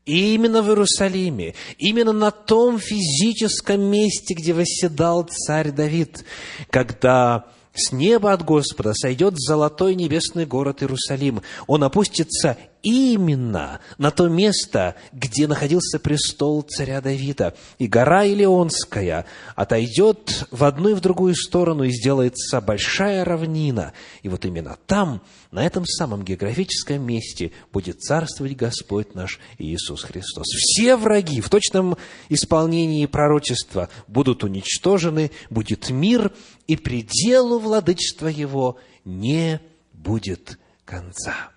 и 0.07 0.35
именно 0.35 0.63
в 0.63 0.69
Иерусалиме, 0.69 1.55
именно 1.79 2.13
на 2.13 2.31
том 2.31 2.79
физическом 2.79 3.83
месте, 3.83 4.35
где 4.35 4.53
восседал 4.53 5.29
царь 5.29 5.71
Давид, 5.71 6.25
когда 6.71 7.47
с 7.75 7.93
неба 7.93 8.33
от 8.33 8.45
Господа 8.45 8.93
сойдет 8.95 9.35
золотой 9.37 9.95
небесный 9.95 10.47
город 10.47 10.83
Иерусалим. 10.83 11.43
Он 11.67 11.85
опустится 11.85 12.57
именно 12.83 13.81
на 13.99 14.11
то 14.11 14.29
место, 14.29 14.97
где 15.13 15.47
находился 15.47 15.99
престол 15.99 16.63
царя 16.63 17.01
Давида. 17.01 17.55
И 17.79 17.87
гора 17.87 18.25
Илионская 18.25 19.27
отойдет 19.57 20.47
в 20.51 20.65
одну 20.65 20.91
и 20.91 20.95
в 20.95 21.01
другую 21.01 21.35
сторону 21.35 21.85
и 21.85 21.91
сделается 21.91 22.61
большая 22.61 23.25
равнина. 23.25 23.93
И 24.23 24.29
вот 24.29 24.45
именно 24.45 24.79
там, 24.87 25.23
на 25.51 25.65
этом 25.65 25.87
самом 25.87 26.25
географическом 26.25 27.03
месте, 27.03 27.53
будет 27.73 28.01
царствовать 28.01 28.57
Господь 28.57 29.15
наш 29.15 29.39
Иисус 29.59 30.03
Христос. 30.03 30.47
Все 30.47 30.97
враги 30.97 31.41
в 31.41 31.49
точном 31.49 31.97
исполнении 32.29 33.07
пророчества 33.07 33.89
будут 34.07 34.45
уничтожены, 34.45 35.31
будет 35.51 35.91
мир, 35.91 36.33
и 36.67 36.77
пределу 36.77 37.59
владычества 37.59 38.29
Его 38.29 38.79
не 39.05 39.61
будет 39.93 40.59
конца. 40.85 41.51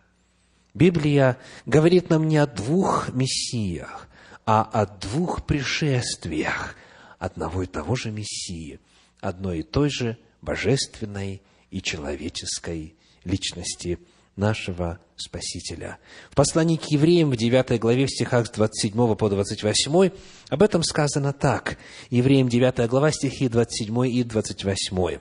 Библия 0.74 1.38
говорит 1.66 2.10
нам 2.10 2.28
не 2.28 2.38
о 2.38 2.48
двух 2.48 3.14
мессиях, 3.14 4.08
а 4.46 4.64
о 4.64 4.86
двух 4.86 5.46
пришествиях 5.46 6.76
одного 7.20 7.64
и 7.64 7.68
того 7.68 7.96
же 7.96 8.12
Мессии, 8.12 8.80
одной 9.22 9.60
и 9.60 9.64
той 9.64 9.90
же 9.90 10.18
божественной 10.42 11.42
и 11.72 11.82
человеческой 11.82 12.96
личности 13.24 14.00
нашего 14.36 15.00
Спасителя. 15.16 16.00
В 16.32 16.36
послании 16.36 16.76
к 16.76 16.86
евреям 16.86 17.30
в 17.30 17.38
9 17.38 17.80
главе 17.80 18.08
в 18.08 18.10
стихах 18.10 18.48
с 18.48 18.50
27 18.50 19.16
по 19.16 19.30
28 19.30 20.12
об 20.50 20.64
этом 20.64 20.84
сказано 20.84 21.34
так. 21.34 21.78
Евреям 22.10 22.50
9 22.50 22.90
глава, 22.90 23.12
стихи 23.12 23.48
27 23.48 24.08
и 24.08 24.24
28. 24.24 25.20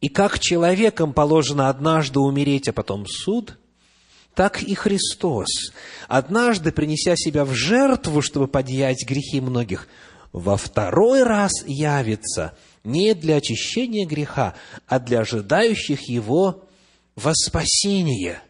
«И 0.00 0.08
как 0.08 0.38
человекам 0.38 1.12
положено 1.12 1.68
однажды 1.68 2.18
умереть, 2.18 2.68
а 2.68 2.72
потом 2.72 3.06
суд, 3.06 3.58
так 4.38 4.62
и 4.62 4.76
Христос, 4.76 5.48
однажды 6.06 6.70
принеся 6.70 7.16
себя 7.16 7.44
в 7.44 7.54
жертву, 7.54 8.22
чтобы 8.22 8.46
подъять 8.46 9.04
грехи 9.04 9.40
многих, 9.40 9.88
во 10.32 10.56
второй 10.56 11.24
раз 11.24 11.50
явится 11.66 12.56
не 12.84 13.14
для 13.14 13.34
очищения 13.38 14.06
греха, 14.06 14.54
а 14.86 15.00
для 15.00 15.22
ожидающих 15.22 16.08
Его 16.08 16.62
во 17.16 17.32
спасение. 17.34 18.40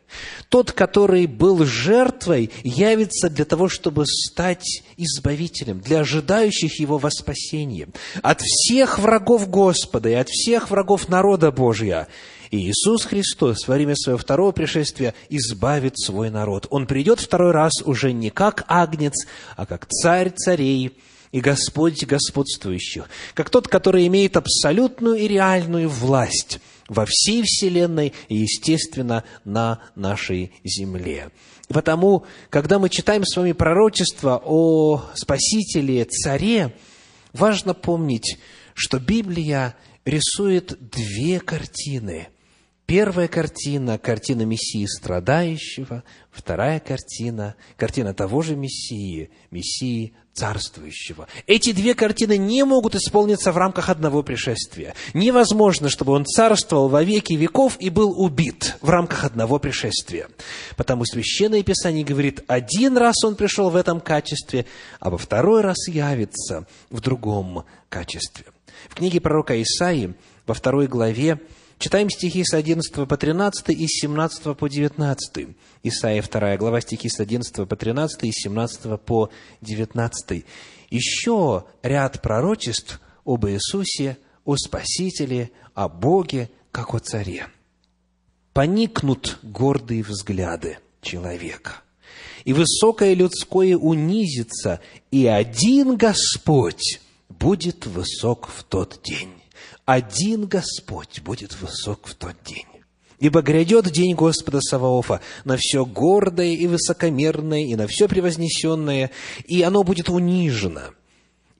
Тот, 0.50 0.72
который 0.72 1.26
был 1.26 1.64
жертвой, 1.64 2.50
явится 2.62 3.30
для 3.30 3.46
того, 3.46 3.70
чтобы 3.70 4.04
стать 4.06 4.82
избавителем, 4.98 5.80
для 5.80 6.00
ожидающих 6.00 6.80
его 6.80 6.98
во 6.98 7.10
спасение. 7.10 7.88
От 8.22 8.42
всех 8.42 8.98
врагов 8.98 9.48
Господа 9.48 10.10
и 10.10 10.14
от 10.14 10.28
всех 10.28 10.70
врагов 10.70 11.08
народа 11.08 11.50
Божия. 11.50 12.08
И 12.50 12.58
Иисус 12.58 13.04
Христос 13.04 13.68
во 13.68 13.74
время 13.74 13.94
своего 13.94 14.18
второго 14.18 14.52
пришествия 14.52 15.14
избавит 15.28 15.98
свой 15.98 16.30
народ. 16.30 16.66
Он 16.70 16.86
придет 16.86 17.20
второй 17.20 17.52
раз 17.52 17.72
уже 17.84 18.12
не 18.12 18.30
как 18.30 18.64
агнец, 18.68 19.26
а 19.56 19.66
как 19.66 19.86
царь 19.86 20.30
царей, 20.30 20.96
и 21.30 21.40
Господь 21.40 22.04
господствующих, 22.04 23.08
как 23.34 23.50
тот, 23.50 23.68
который 23.68 24.06
имеет 24.06 24.36
абсолютную 24.36 25.16
и 25.16 25.28
реальную 25.28 25.88
власть– 25.88 26.60
во 26.88 27.04
всей 27.06 27.42
Вселенной 27.42 28.14
и, 28.28 28.36
естественно, 28.36 29.24
на 29.44 29.80
нашей 29.94 30.52
земле. 30.64 31.30
И 31.68 31.72
потому, 31.72 32.24
когда 32.50 32.78
мы 32.78 32.88
читаем 32.88 33.24
с 33.24 33.36
вами 33.36 33.52
пророчество 33.52 34.42
о 34.42 35.04
Спасителе, 35.14 36.04
Царе, 36.06 36.74
важно 37.32 37.74
помнить, 37.74 38.38
что 38.74 38.98
Библия 38.98 39.76
рисует 40.04 40.78
две 40.80 41.40
картины. 41.40 42.28
Первая 42.88 43.28
картина– 43.28 43.98
картина 44.02 44.46
Мессии 44.46 44.86
страдающего, 44.86 46.04
вторая 46.30 46.80
картина– 46.80 47.54
картина 47.76 48.14
того 48.14 48.40
же 48.40 48.56
Мессии, 48.56 49.28
Мессии 49.50 50.14
царствующего. 50.32 51.28
Эти 51.46 51.72
две 51.72 51.94
картины 51.94 52.38
не 52.38 52.64
могут 52.64 52.94
исполниться 52.94 53.52
в 53.52 53.58
рамках 53.58 53.90
одного 53.90 54.22
пришествия. 54.22 54.94
Невозможно, 55.12 55.90
чтобы 55.90 56.14
он 56.14 56.24
царствовал 56.24 56.88
во 56.88 57.02
веки 57.02 57.34
веков 57.34 57.76
и 57.78 57.90
был 57.90 58.18
убит 58.18 58.78
в 58.80 58.88
рамках 58.88 59.24
одного 59.24 59.58
пришествия. 59.58 60.28
Потому 60.74 61.04
Священное 61.04 61.62
Писание 61.62 62.06
говорит, 62.06 62.42
один 62.46 62.96
раз 62.96 63.22
он 63.22 63.36
пришел 63.36 63.68
в 63.68 63.76
этом 63.76 64.00
качестве, 64.00 64.64
а 64.98 65.10
во 65.10 65.18
второй 65.18 65.60
раз 65.60 65.88
явится 65.88 66.66
в 66.88 67.02
другом 67.02 67.66
качестве. 67.90 68.46
В 68.88 68.94
книге 68.94 69.20
пророка 69.20 69.60
Исаии 69.60 70.14
во 70.46 70.54
второй 70.54 70.86
главе 70.86 71.38
Читаем 71.78 72.10
стихи 72.10 72.42
с 72.44 72.54
11 72.54 72.92
по 73.08 73.16
13 73.16 73.68
и 73.68 73.86
с 73.86 74.00
17 74.00 74.56
по 74.56 74.66
19. 74.66 75.56
Исайя 75.84 76.22
2 76.22 76.56
глава, 76.56 76.80
стихи 76.80 77.08
с 77.08 77.20
11 77.20 77.68
по 77.68 77.76
13 77.76 78.24
и 78.24 78.32
с 78.32 78.42
17 78.42 79.00
по 79.00 79.30
19. 79.60 80.44
Еще 80.90 81.64
ряд 81.84 82.20
пророчеств 82.20 83.00
об 83.24 83.46
Иисусе, 83.46 84.18
о 84.44 84.56
Спасителе, 84.56 85.52
о 85.74 85.88
Боге, 85.88 86.50
как 86.72 86.94
о 86.94 86.98
Царе. 86.98 87.46
«Поникнут 88.52 89.38
гордые 89.44 90.02
взгляды 90.02 90.78
человека, 91.00 91.82
и 92.44 92.54
высокое 92.54 93.14
людское 93.14 93.76
унизится, 93.76 94.80
и 95.12 95.28
один 95.28 95.96
Господь 95.96 97.00
будет 97.28 97.86
высок 97.86 98.48
в 98.48 98.64
тот 98.64 98.98
день» 99.04 99.37
один 99.88 100.44
Господь 100.44 101.22
будет 101.22 101.58
высок 101.62 102.08
в 102.08 102.14
тот 102.14 102.36
день. 102.44 102.66
Ибо 103.20 103.40
грядет 103.40 103.90
день 103.90 104.14
Господа 104.14 104.60
Саваофа 104.60 105.22
на 105.46 105.56
все 105.56 105.86
гордое 105.86 106.48
и 106.48 106.66
высокомерное, 106.66 107.64
и 107.64 107.74
на 107.74 107.86
все 107.86 108.06
превознесенное, 108.06 109.10
и 109.46 109.62
оно 109.62 109.84
будет 109.84 110.10
унижено 110.10 110.92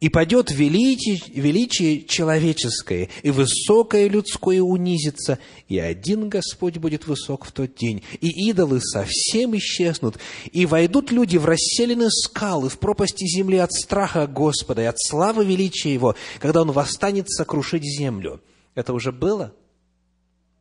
и 0.01 0.09
падет 0.09 0.51
величие, 0.51 1.21
величие 1.29 2.03
человеческое, 2.05 3.09
и 3.23 3.31
высокое 3.31 4.09
людское 4.09 4.61
унизится, 4.61 5.39
и 5.69 5.79
один 5.79 6.29
Господь 6.29 6.79
будет 6.79 7.07
высок 7.07 7.45
в 7.45 7.53
тот 7.53 7.75
день, 7.75 8.03
и 8.21 8.49
идолы 8.49 8.81
совсем 8.81 9.57
исчезнут, 9.57 10.19
и 10.53 10.67
войдут 10.67 11.11
люди 11.11 11.37
в 11.37 11.45
расселенные 11.45 12.11
скалы, 12.11 12.69
в 12.69 12.79
пропасти 12.79 13.25
земли 13.25 13.59
от 13.59 13.73
страха 13.73 14.27
Господа 14.27 14.83
и 14.83 14.87
от 14.87 15.01
славы 15.01 15.45
величия 15.45 15.93
Его, 15.93 16.15
когда 16.39 16.63
Он 16.63 16.71
восстанет 16.71 17.29
сокрушить 17.29 17.83
землю. 17.83 18.41
Это 18.75 18.93
уже 18.93 19.11
было? 19.11 19.53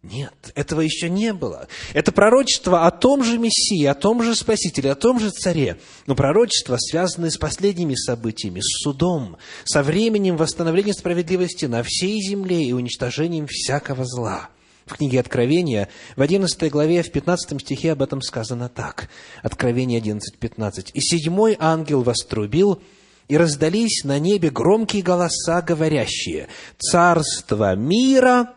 Нет, 0.04 0.52
этого 0.56 0.82
еще 0.82 1.10
не 1.10 1.34
было. 1.34 1.68
Это 1.94 2.12
пророчество 2.12 2.86
о 2.86 2.92
том 2.92 3.24
же 3.24 3.38
Мессии, 3.38 3.84
о 3.86 3.96
том 3.96 4.22
же 4.24 4.36
Спасителе, 4.36 4.92
о 4.92 4.96
том 4.96 5.20
же 5.20 5.32
Царе. 5.32 5.80
Но 6.06 6.16
пророчество, 6.16 6.78
связанное 6.78 7.32
с 7.32 7.38
последними 7.38 7.96
событиями, 7.96 8.62
с 8.62 8.84
судом, 8.84 9.38
со 9.66 9.84
временем 9.84 10.38
восстановления 10.38 10.94
справедливости 10.94 11.66
на 11.66 11.84
всей 11.84 12.22
земле 12.22 12.64
и 12.64 12.74
уничтожением 12.74 13.48
всякого 13.48 14.06
зла. 14.06 14.50
В 14.86 14.94
книге 14.96 15.20
Откровения, 15.20 15.90
в 16.16 16.22
11 16.22 16.72
главе, 16.72 17.04
в 17.04 17.12
15 17.12 17.60
стихе 17.60 17.92
об 17.92 18.02
этом 18.02 18.22
сказано 18.22 18.70
так. 18.70 19.10
Откровение 19.44 20.00
11.15. 20.00 20.92
«И 20.94 21.02
седьмой 21.02 21.58
ангел 21.60 22.04
вострубил, 22.04 22.82
и 23.28 23.36
раздались 23.36 24.06
на 24.06 24.20
небе 24.20 24.50
громкие 24.50 25.04
голоса, 25.04 25.62
говорящие, 25.62 26.48
«Царство 26.78 27.76
мира 27.76 28.54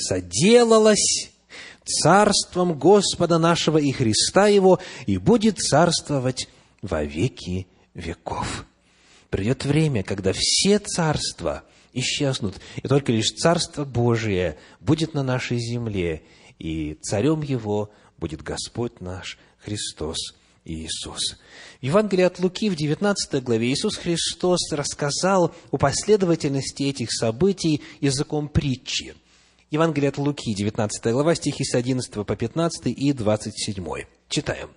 соделалось 0.00 1.30
царством 1.88 2.78
Господа 2.78 3.38
нашего 3.38 3.78
и 3.78 3.92
Христа 3.92 4.46
Его, 4.46 4.78
и 5.06 5.16
будет 5.18 5.58
царствовать 5.58 6.48
во 6.82 7.02
веки 7.02 7.66
веков. 7.94 8.66
Придет 9.30 9.64
время, 9.64 10.02
когда 10.02 10.32
все 10.34 10.78
царства 10.78 11.64
исчезнут, 11.92 12.56
и 12.76 12.86
только 12.86 13.12
лишь 13.12 13.30
Царство 13.30 13.84
Божие 13.84 14.58
будет 14.80 15.14
на 15.14 15.22
нашей 15.22 15.58
земле, 15.58 16.22
и 16.58 16.94
царем 17.02 17.42
Его 17.42 17.90
будет 18.18 18.42
Господь 18.42 19.00
наш 19.00 19.38
Христос 19.58 20.34
Иисус. 20.64 21.38
В 21.80 21.84
Евангелии 21.84 22.24
от 22.24 22.38
Луки 22.38 22.68
в 22.68 22.76
19 22.76 23.42
главе 23.42 23.70
Иисус 23.72 23.96
Христос 23.96 24.72
рассказал 24.72 25.54
о 25.70 25.76
последовательности 25.76 26.84
этих 26.84 27.12
событий 27.12 27.82
языком 28.00 28.48
притчи– 28.48 29.14
Евангелие 29.70 30.08
от 30.08 30.16
Луки, 30.16 30.54
19 30.54 31.12
глава, 31.12 31.34
стихи 31.34 31.62
с 31.62 31.74
11 31.74 32.10
по 32.26 32.36
15 32.36 32.86
и 32.86 33.12
27. 33.12 33.84
Читаем. 34.30 34.70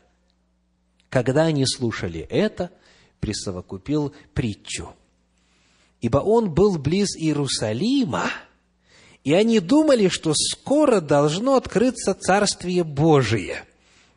«Когда 1.10 1.44
они 1.44 1.66
слушали 1.66 2.28
это, 2.30 2.72
присовокупил 3.22 4.14
притчу. 4.34 4.94
Ибо 6.02 6.18
он 6.18 6.54
был 6.54 6.78
близ 6.78 7.16
Иерусалима, 7.16 8.26
и 9.24 9.34
они 9.34 9.62
думали, 9.62 10.10
что 10.10 10.34
скоро 10.34 11.00
должно 11.00 11.56
открыться 11.56 12.14
Царствие 12.14 12.84
Божие. 12.84 13.64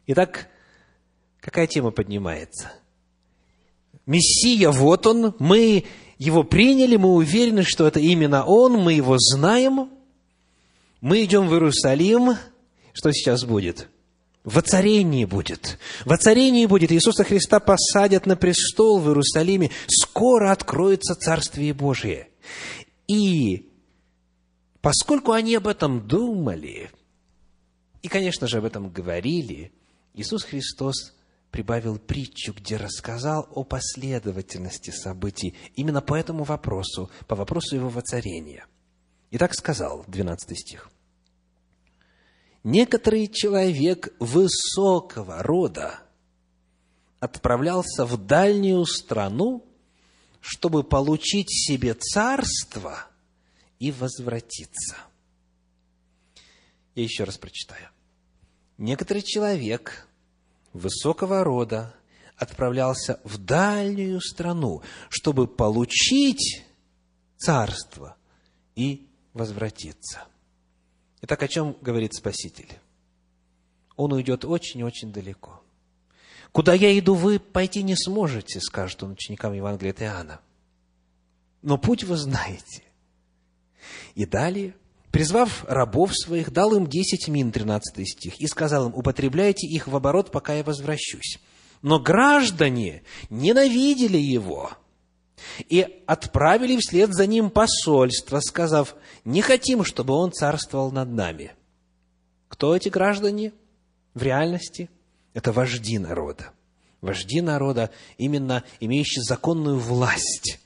Итак, 0.09 0.49
какая 1.41 1.69
тема 1.69 1.93
поднимается? 1.93 2.73
Мессия, 4.07 4.71
вот 4.71 5.07
он, 5.07 5.37
мы 5.39 5.85
его 6.19 6.43
приняли, 6.43 6.97
мы 6.97 7.15
уверены, 7.15 7.63
что 7.63 7.87
это 7.87 8.01
именно 8.01 8.45
он, 8.45 8.73
мы 8.73 8.95
его 8.95 9.15
знаем– 9.19 9.91
мы 11.05 11.23
идем 11.23 11.49
в 11.49 11.53
Иерусалим, 11.53 12.39
что 12.95 13.13
сейчас 13.13 13.45
будет? 13.45 13.91
Воцарение 14.43 15.27
будет. 15.27 15.79
Воцарение 16.07 16.67
будет. 16.67 16.91
Иисуса 16.93 17.25
Христа 17.25 17.61
посадят 17.61 18.25
на 18.25 18.37
престол 18.37 19.01
в 19.01 19.09
Иерусалиме. 19.09 19.71
Скоро 19.87 20.51
откроется 20.51 21.15
Царствие 21.15 21.75
Божие. 21.75 22.31
И 23.07 23.71
поскольку 24.81 25.33
они 25.33 25.57
об 25.57 25.67
этом 25.67 26.09
думали, 26.09 26.91
и, 28.01 28.09
конечно 28.09 28.49
же, 28.49 28.57
об 28.57 28.65
этом 28.65 28.89
говорили, 28.89 29.73
Иисус 30.15 30.45
Христос 30.45 31.13
прибавил 31.51 31.99
притчу, 31.99 32.55
где 32.55 32.79
рассказал 32.79 33.47
о 33.51 33.63
последовательности 33.65 34.89
событий 34.89 35.55
именно 35.77 36.01
по 36.01 36.15
этому 36.15 36.45
вопросу, 36.45 37.11
по 37.29 37.37
вопросу 37.37 37.77
его 37.77 37.91
воцарения. 37.91 38.65
И 39.31 39.37
так 39.37 39.53
сказал, 39.53 40.05
12 40.09 40.59
стих 40.59 40.91
некоторый 42.65 43.29
человек 43.29 44.13
высокого 44.19 45.43
рода 45.43 46.01
отправлялся 47.21 48.05
в 48.05 48.17
дальнюю 48.17 48.85
страну, 48.87 49.65
чтобы 50.41 50.83
получить 50.83 51.51
себе 51.51 51.95
царство 51.95 53.07
и 53.79 53.93
возвратиться. 53.93 54.97
Я 56.95 57.05
еще 57.05 57.25
раз 57.25 57.39
прочитаю. 57.39 57.89
некоторый 58.77 59.23
человек 59.23 60.07
высокого 60.73 61.45
рода 61.45 61.95
отправлялся 62.37 63.21
в 63.25 63.39
дальнюю 63.39 64.21
страну, 64.21 64.83
чтобы 65.09 65.47
получить 65.47 66.65
царство 67.37 68.17
и 68.75 69.09
возвратиться. 69.33 70.27
Итак, 71.27 71.43
о 71.43 71.49
чем 71.49 71.75
говорит 71.81 72.13
Спаситель? 72.13 72.69
Он 73.97 74.13
уйдет 74.13 74.45
очень-очень 74.45 75.11
далеко. 75.11 75.63
Куда 76.53 76.75
я 76.75 76.99
иду, 76.99 77.15
вы 77.15 77.39
пойти 77.39 77.83
не 77.83 77.97
сможете, 77.97 78.61
скажет 78.61 79.03
он 79.03 79.13
ученикам 79.13 79.55
Евангелия 79.55 79.93
от 79.93 80.03
Иоанна. 80.03 80.41
Но 81.63 81.79
путь 81.79 82.05
вы 82.05 82.19
знаете. 82.19 82.83
И 84.15 84.27
далее, 84.27 84.75
призвав 85.13 85.65
рабов 85.65 86.15
своих, 86.15 86.53
дал 86.53 86.75
им 86.75 86.87
десять 86.87 87.27
мин, 87.29 87.53
13 87.53 88.07
стих, 88.07 88.39
и 88.39 88.47
сказал 88.47 88.91
им, 88.91 88.95
употребляйте 88.95 89.67
их 89.67 89.89
в 89.89 89.97
оборот, 89.97 90.31
пока 90.31 90.53
я 90.53 90.63
возвращусь. 90.63 91.39
Но 91.81 91.99
граждане 91.99 93.03
ненавидели 93.31 94.19
его 94.19 94.73
и 95.69 96.03
отправили 96.07 96.79
вслед 96.79 97.13
за 97.15 97.27
ним 97.27 97.51
посольство, 97.51 98.41
сказав, 98.41 98.95
не 99.25 99.43
хотим, 99.43 99.85
чтобы 99.85 100.15
он 100.15 100.33
царствовал 100.33 100.91
над 100.91 101.11
нами. 101.11 101.53
Кто 102.49 102.77
эти 102.77 102.89
граждане 102.89 103.53
в 104.15 104.23
реальности? 104.23 104.91
Это 105.33 105.53
вожди 105.53 105.99
народа. 105.99 106.51
Вожди 107.01 107.41
народа, 107.41 107.91
именно 108.17 108.65
имеющие 108.81 109.23
законную 109.23 109.79
власть. 109.79 110.61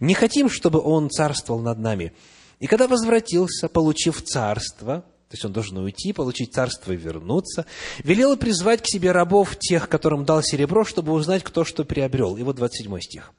Не 0.00 0.14
хотим, 0.14 0.48
чтобы 0.48 0.80
он 0.80 1.10
царствовал 1.10 1.60
над 1.60 1.78
нами. 1.78 2.12
И 2.58 2.66
когда 2.66 2.88
возвратился, 2.88 3.68
получив 3.68 4.24
царство, 4.24 5.04
то 5.28 5.34
есть 5.34 5.44
он 5.44 5.52
должен 5.52 5.76
уйти, 5.78 6.12
получить 6.12 6.54
царство 6.54 6.92
и 6.92 6.96
вернуться, 6.96 7.66
велел 7.98 8.36
призвать 8.36 8.82
к 8.82 8.86
себе 8.86 9.12
рабов 9.12 9.58
тех, 9.58 9.88
которым 9.88 10.24
дал 10.24 10.42
серебро, 10.42 10.84
чтобы 10.84 11.12
узнать, 11.12 11.42
кто 11.42 11.64
что 11.64 11.84
приобрел. 11.84 12.36
И 12.36 12.42
вот 12.42 12.56
27 12.56 13.00
стих. 13.00 13.32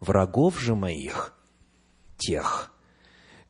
«Врагов 0.00 0.60
же 0.60 0.74
моих, 0.74 1.34
тех, 2.16 2.72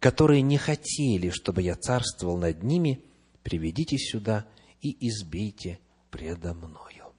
которые 0.01 0.43
не 0.43 0.57
хотели, 0.59 1.31
чтобы 1.31 1.63
я 1.63 1.75
царствовал 1.75 2.39
над 2.39 2.63
ними, 2.63 3.05
приведите 3.43 3.99
сюда 3.99 4.47
и 4.81 5.09
избейте 5.09 5.79
предо 6.11 6.55
мною». 6.55 7.13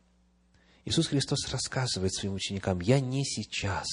Иисус 0.86 1.08
Христос 1.08 1.52
рассказывает 1.52 2.14
своим 2.14 2.34
ученикам, 2.34 2.80
«Я 2.80 3.00
не 3.00 3.24
сейчас, 3.24 3.86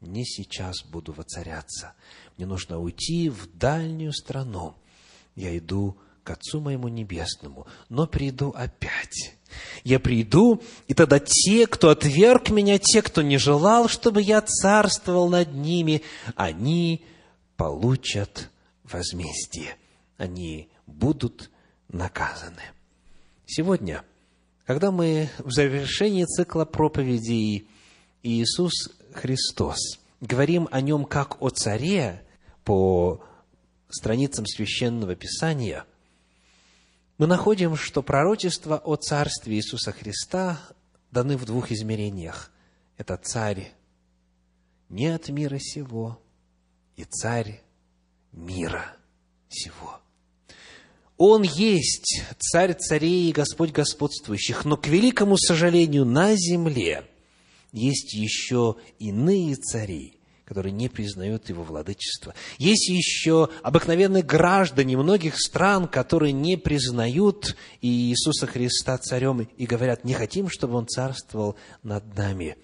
не 0.00 0.24
сейчас 0.24 0.84
буду 0.84 1.12
воцаряться. 1.12 1.94
Мне 2.36 2.46
нужно 2.46 2.78
уйти 2.78 3.28
в 3.28 3.56
дальнюю 3.56 4.12
страну, 4.12 4.76
я 5.34 5.56
иду 5.56 5.98
к 6.22 6.30
Отцу 6.30 6.60
моему 6.60 6.88
Небесному, 6.88 7.66
но 7.88 8.06
приду 8.06 8.50
опять. 8.50 9.36
Я 9.84 10.00
приду, 10.00 10.62
и 10.88 10.94
тогда 10.94 11.18
те, 11.18 11.66
кто 11.66 11.90
отверг 11.90 12.50
меня, 12.50 12.78
те, 12.78 13.02
кто 13.02 13.22
не 13.22 13.38
желал, 13.38 13.88
чтобы 13.88 14.22
я 14.22 14.40
царствовал 14.40 15.28
над 15.28 15.52
ними, 15.54 16.02
они 16.36 17.04
получат 17.56 18.50
возмездие. 18.84 19.76
Они 20.16 20.68
будут 20.86 21.50
наказаны. 21.88 22.62
Сегодня, 23.46 24.02
когда 24.64 24.90
мы 24.90 25.28
в 25.38 25.52
завершении 25.52 26.24
цикла 26.24 26.64
проповедей 26.64 27.68
Иисус 28.22 28.90
Христос 29.12 29.78
говорим 30.20 30.68
о 30.70 30.80
нем 30.80 31.04
как 31.04 31.42
о 31.42 31.50
царе 31.50 32.22
по 32.64 33.22
страницам 33.90 34.46
Священного 34.46 35.14
Писания, 35.14 35.84
мы 37.18 37.26
находим, 37.26 37.76
что 37.76 38.02
пророчества 38.02 38.78
о 38.78 38.96
Царстве 38.96 39.56
Иисуса 39.56 39.92
Христа 39.92 40.60
даны 41.10 41.36
в 41.36 41.44
двух 41.44 41.70
измерениях. 41.70 42.50
Это 42.96 43.16
царь 43.16 43.72
не 44.88 45.06
от 45.06 45.28
мира 45.28 45.58
сего 45.58 46.20
и 46.96 47.04
царь 47.04 47.62
мира 48.32 48.96
сего. 49.48 50.00
Он 51.16 51.42
есть 51.42 52.22
царь 52.38 52.74
царей 52.74 53.30
и 53.30 53.32
Господь 53.32 53.70
господствующих, 53.70 54.64
но, 54.64 54.76
к 54.76 54.88
великому 54.88 55.36
сожалению, 55.36 56.04
на 56.04 56.34
земле 56.34 57.04
есть 57.70 58.12
еще 58.14 58.76
иные 58.98 59.54
цари, 59.54 60.13
которые 60.44 60.72
не 60.72 60.88
признают 60.88 61.48
его 61.48 61.62
владычество. 61.62 62.34
Есть 62.58 62.88
еще 62.88 63.48
обыкновенные 63.62 64.22
граждане 64.22 64.96
многих 64.96 65.38
стран, 65.38 65.88
которые 65.88 66.32
не 66.32 66.56
признают 66.56 67.56
Иисуса 67.80 68.46
Христа 68.46 68.98
царем 68.98 69.48
и 69.56 69.66
говорят, 69.66 70.04
не 70.04 70.14
хотим, 70.14 70.48
чтобы 70.50 70.74
он 70.74 70.86
царствовал 70.86 71.56
над 71.82 72.16
нами. 72.16 72.56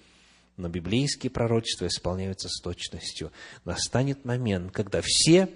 Но 0.57 0.69
библейские 0.69 1.31
пророчества 1.31 1.87
исполняются 1.87 2.47
с 2.47 2.61
точностью. 2.61 3.31
Настанет 3.65 4.25
момент, 4.25 4.71
когда 4.71 5.01
все 5.03 5.49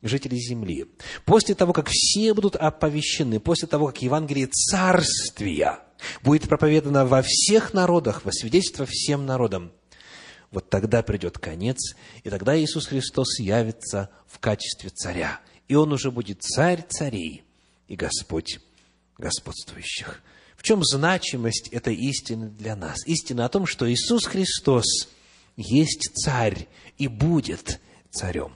жители 0.00 0.36
земли, 0.36 0.86
после 1.24 1.54
того, 1.54 1.72
как 1.72 1.88
все 1.90 2.32
будут 2.32 2.56
оповещены, 2.56 3.40
после 3.40 3.68
того, 3.68 3.88
как 3.88 4.00
Евангелие 4.00 4.46
Царствия 4.46 5.80
будет 6.22 6.48
проповедано 6.48 7.04
во 7.04 7.22
всех 7.22 7.74
народах, 7.74 8.24
во 8.24 8.32
свидетельство 8.32 8.86
всем 8.86 9.26
народам, 9.26 9.72
вот 10.50 10.70
тогда 10.70 11.02
придет 11.02 11.38
конец, 11.38 11.94
и 12.24 12.30
тогда 12.30 12.58
Иисус 12.58 12.86
Христос 12.86 13.38
явится 13.38 14.10
в 14.26 14.38
качестве 14.38 14.90
царя. 14.90 15.40
И 15.68 15.74
Он 15.74 15.92
уже 15.92 16.10
будет 16.10 16.42
царь 16.42 16.84
царей 16.88 17.44
и 17.86 17.96
Господь 17.96 18.60
господствующих. 19.18 20.22
В 20.56 20.62
чем 20.62 20.82
значимость 20.82 21.68
этой 21.68 21.94
истины 21.94 22.48
для 22.48 22.76
нас? 22.76 23.06
Истина 23.06 23.44
о 23.44 23.48
том, 23.48 23.66
что 23.66 23.90
Иисус 23.90 24.24
Христос 24.24 25.08
есть 25.56 26.10
царь 26.14 26.66
и 26.96 27.08
будет 27.08 27.80
царем. 28.10 28.52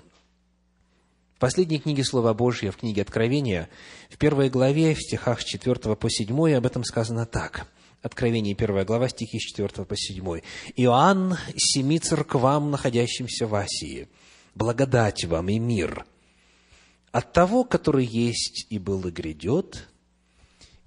В 1.36 1.38
последней 1.38 1.78
книге 1.78 2.04
Слова 2.04 2.32
Божьего, 2.32 2.72
в 2.72 2.76
книге 2.76 3.02
Откровения, 3.02 3.68
в 4.08 4.16
первой 4.16 4.48
главе, 4.48 4.94
в 4.94 5.02
стихах 5.02 5.42
с 5.42 5.44
4 5.44 5.74
по 5.96 6.08
7, 6.08 6.54
об 6.54 6.66
этом 6.66 6.84
сказано 6.84 7.26
так– 7.26 7.68
Откровение, 8.02 8.56
1 8.56 8.84
глава, 8.84 9.08
стихи 9.08 9.38
с 9.38 9.42
4 9.42 9.84
по 9.84 9.96
7. 9.96 10.40
«Иоанн 10.74 11.36
семи 11.56 12.00
церквам, 12.00 12.72
находящимся 12.72 13.46
в 13.46 13.54
Асии, 13.54 14.08
благодать 14.56 15.24
вам 15.24 15.48
и 15.48 15.60
мир 15.60 16.04
от 17.12 17.32
того, 17.32 17.62
который 17.62 18.04
есть 18.04 18.66
и 18.70 18.78
был 18.80 19.06
и 19.06 19.12
грядет, 19.12 19.88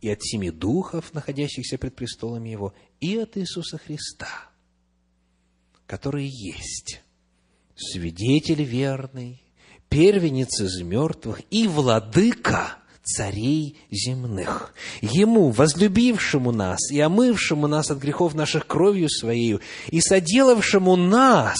и 0.02 0.10
от 0.10 0.22
семи 0.24 0.52
духов, 0.52 1.14
находящихся 1.14 1.78
пред 1.78 1.96
престолом 1.96 2.44
Его, 2.44 2.74
и 3.00 3.18
от 3.18 3.38
Иисуса 3.38 3.78
Христа, 3.78 4.50
который 5.88 6.28
есть 6.28 7.02
свидетель 7.78 8.64
верный, 8.64 9.42
первенец 9.88 10.60
из 10.60 10.82
мертвых 10.82 11.42
и 11.50 11.68
владыка 11.68 12.80
царей 13.06 13.78
земных. 13.92 14.74
Ему, 15.02 15.52
возлюбившему 15.52 16.52
нас 16.52 16.92
и 16.92 17.00
омывшему 17.00 17.68
нас 17.68 17.92
от 17.92 18.00
грехов 18.00 18.34
наших 18.34 18.66
кровью 18.66 19.10
Своею, 19.10 19.62
и 19.90 20.02
соделавшему 20.02 20.96
нас 20.96 21.58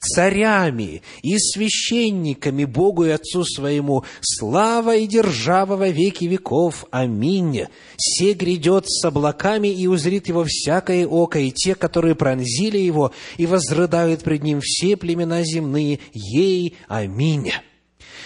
царями 0.00 1.02
и 1.22 1.38
священниками 1.38 2.64
Богу 2.64 3.04
и 3.04 3.10
Отцу 3.10 3.44
Своему, 3.44 4.04
слава 4.20 4.96
и 4.96 5.06
держава 5.06 5.76
во 5.76 5.88
веки 5.88 6.24
веков. 6.24 6.84
Аминь. 6.90 7.66
Се 7.96 8.32
грядет 8.32 8.84
с 8.88 9.04
облаками, 9.04 9.68
и 9.68 9.86
узрит 9.86 10.28
его 10.28 10.44
всякое 10.44 11.06
око, 11.06 11.38
и 11.38 11.52
те, 11.52 11.74
которые 11.74 12.16
пронзили 12.16 12.78
его, 12.78 13.12
и 13.36 13.46
возрыдают 13.46 14.22
пред 14.22 14.42
ним 14.42 14.60
все 14.60 14.96
племена 14.96 15.42
земные. 15.44 16.00
Ей. 16.12 16.76
Аминь 16.88 17.52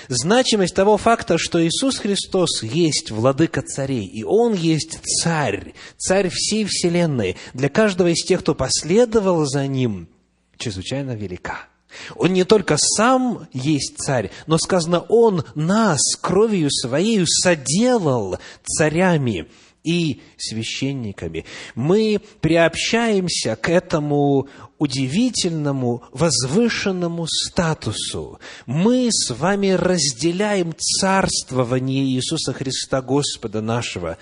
значимость 0.09 0.75
того 0.75 0.97
факта, 0.97 1.39
что 1.39 1.65
Иисус 1.65 1.99
Христос 1.99 2.63
есть 2.63 3.11
владыка 3.11 3.63
царей, 3.63 4.07
и 4.07 4.25
Он 4.25 4.55
есть 4.55 4.99
царь, 5.03 5.75
царь 5.97 6.29
всей 6.31 6.65
вселенной, 6.65 7.37
для 7.55 7.69
каждого 7.69 8.09
из 8.09 8.25
тех, 8.25 8.41
кто 8.41 8.55
последовал 8.55 9.45
за 9.47 9.67
Ним, 9.67 10.09
чрезвычайно 10.57 11.13
велика. 11.15 11.67
Он 12.17 12.33
не 12.33 12.45
только 12.45 12.77
сам 12.79 13.49
есть 13.53 13.99
царь, 13.99 14.31
но 14.47 14.59
сказано, 14.59 15.01
Он 15.09 15.45
нас 15.55 16.01
кровью 16.21 16.71
Своей 16.71 17.25
соделал 17.27 18.39
царями 18.65 19.49
и 19.85 20.21
священниками. 20.37 21.45
Мы 21.75 22.21
приобщаемся 22.41 23.57
к 23.57 23.69
этому 23.69 24.49
удивительному, 24.79 26.03
возвышенному 26.13 27.27
статусу. 27.29 28.41
Мы 28.67 29.09
с 29.11 29.31
вами 29.31 29.71
разделяем 29.71 30.75
царствование 30.77 32.05
Иисуса 32.05 32.53
Христа, 32.53 33.01
Господа 33.03 33.61
нашего. 33.61 34.19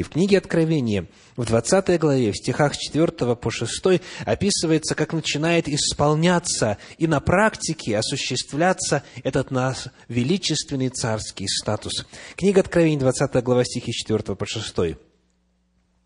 И 0.00 0.02
в 0.02 0.08
книге 0.08 0.38
Откровения, 0.38 1.06
в 1.36 1.44
20 1.44 2.00
главе, 2.00 2.32
в 2.32 2.36
стихах 2.38 2.74
4 2.74 3.36
по 3.36 3.50
6, 3.50 4.00
описывается, 4.24 4.94
как 4.94 5.12
начинает 5.12 5.68
исполняться 5.68 6.78
и 6.96 7.06
на 7.06 7.20
практике 7.20 7.98
осуществляться 7.98 9.02
этот 9.24 9.50
наш 9.50 9.88
величественный 10.08 10.88
царский 10.88 11.46
статус. 11.48 12.06
Книга 12.36 12.62
Откровения, 12.62 12.98
20 12.98 13.44
глава, 13.44 13.62
стихи 13.62 13.92
4 13.92 14.36
по 14.36 14.46
6. 14.46 14.74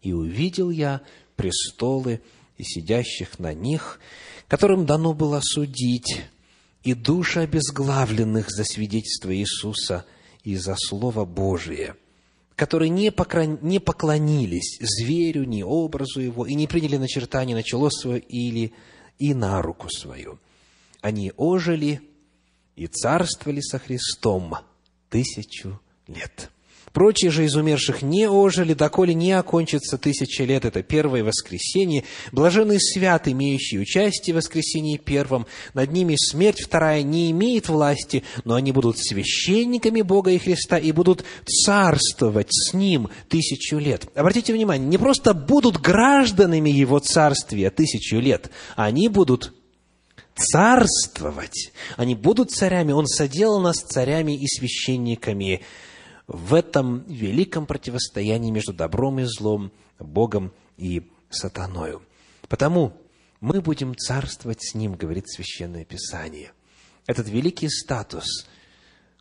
«И 0.02 0.12
увидел 0.12 0.70
я 0.70 1.00
престолы, 1.36 2.20
и 2.58 2.64
сидящих 2.64 3.38
на 3.38 3.54
них, 3.54 4.00
которым 4.48 4.86
дано 4.86 5.14
было 5.14 5.40
судить, 5.40 6.24
и 6.82 6.94
души 6.94 7.38
обезглавленных 7.38 8.50
за 8.50 8.64
свидетельство 8.64 9.32
Иисуса 9.32 10.04
и 10.42 10.56
за 10.56 10.74
Слово 10.76 11.24
Божие, 11.24 11.94
которые 12.56 12.88
не, 12.88 13.10
покрон... 13.10 13.58
не 13.62 13.80
поклонились 13.80 14.78
зверю, 14.80 15.44
ни 15.44 15.62
образу 15.62 16.20
его, 16.20 16.46
и 16.46 16.54
не 16.54 16.66
приняли 16.66 16.96
начертание 16.96 17.56
на 17.56 17.62
чело 17.62 17.90
свое 17.90 18.20
или 18.20 18.72
и 19.18 19.34
на 19.34 19.60
руку 19.62 19.88
свою. 19.90 20.38
Они 21.00 21.32
ожили 21.36 22.00
и 22.76 22.86
царствовали 22.86 23.60
со 23.60 23.78
Христом 23.78 24.56
тысячу 25.10 25.80
лет. 26.06 26.50
Прочие 26.94 27.32
же 27.32 27.44
из 27.44 27.56
умерших 27.56 28.02
не 28.02 28.28
ожили, 28.28 28.72
доколе 28.72 29.14
не 29.14 29.32
окончится 29.32 29.98
тысяча 29.98 30.44
лет. 30.44 30.64
Это 30.64 30.84
первое 30.84 31.24
воскресенье. 31.24 32.04
Блаженный 32.30 32.80
свят, 32.80 33.26
имеющий 33.26 33.80
участие 33.80 34.32
в 34.32 34.36
воскресении 34.36 34.96
первом. 34.96 35.46
Над 35.74 35.90
ними 35.90 36.14
смерть 36.16 36.62
вторая 36.62 37.02
не 37.02 37.32
имеет 37.32 37.68
власти, 37.68 38.22
но 38.44 38.54
они 38.54 38.70
будут 38.70 38.96
священниками 39.00 40.02
Бога 40.02 40.30
и 40.30 40.38
Христа 40.38 40.78
и 40.78 40.92
будут 40.92 41.24
царствовать 41.44 42.52
с 42.52 42.72
Ним 42.74 43.10
тысячу 43.28 43.78
лет. 43.78 44.06
Обратите 44.14 44.52
внимание, 44.52 44.88
не 44.88 44.96
просто 44.96 45.34
будут 45.34 45.78
гражданами 45.78 46.70
Его 46.70 47.00
царствия 47.00 47.70
тысячу 47.70 48.18
лет, 48.18 48.52
они 48.76 49.08
будут 49.08 49.52
царствовать. 50.36 51.72
Они 51.96 52.14
будут 52.14 52.52
царями. 52.52 52.92
Он 52.92 53.08
соделал 53.08 53.60
нас 53.60 53.78
царями 53.78 54.36
и 54.36 54.46
священниками 54.46 55.60
в 56.26 56.54
этом 56.54 57.04
великом 57.06 57.66
противостоянии 57.66 58.50
между 58.50 58.72
добром 58.72 59.20
и 59.20 59.24
злом, 59.24 59.72
Богом 59.98 60.52
и 60.76 61.10
сатаною. 61.30 62.02
Потому 62.48 62.92
мы 63.40 63.60
будем 63.60 63.96
царствовать 63.96 64.62
с 64.62 64.74
Ним, 64.74 64.94
говорит 64.94 65.28
Священное 65.28 65.84
Писание. 65.84 66.52
Этот 67.06 67.28
великий 67.28 67.68
статус, 67.68 68.46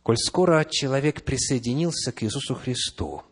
коль 0.02 0.16
скоро 0.16 0.64
человек 0.64 1.22
присоединился 1.22 2.12
к 2.12 2.22
Иисусу 2.22 2.54
Христу, 2.54 3.22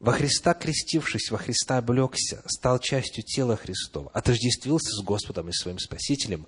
во 0.00 0.12
Христа 0.12 0.52
крестившись, 0.52 1.30
во 1.30 1.38
Христа 1.38 1.78
облегся, 1.78 2.42
стал 2.46 2.80
частью 2.80 3.22
тела 3.22 3.56
Христова, 3.56 4.10
отождествился 4.12 4.90
с 4.90 5.02
Господом 5.04 5.48
и 5.48 5.52
своим 5.52 5.78
Спасителем, 5.78 6.46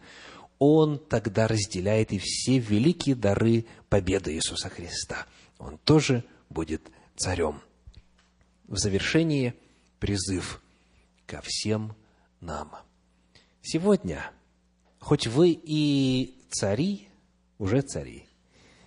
он 0.59 0.99
тогда 0.99 1.47
разделяет 1.47 2.13
и 2.13 2.19
все 2.19 2.59
великие 2.59 3.15
дары 3.15 3.65
победы 3.89 4.35
Иисуса 4.35 4.69
Христа. 4.69 5.27
Он 5.59 5.79
тоже 5.79 6.25
будет 6.55 6.91
царем. 7.17 7.61
В 8.67 8.79
завершении 8.79 9.55
призыв 9.99 10.63
ко 11.27 11.43
всем 11.43 11.95
нам. 12.41 12.73
Сегодня, 13.61 14.31
хоть 15.01 15.27
вы 15.27 15.51
и 15.51 16.35
цари, 16.51 17.09
уже 17.59 17.83
цари, 17.83 18.27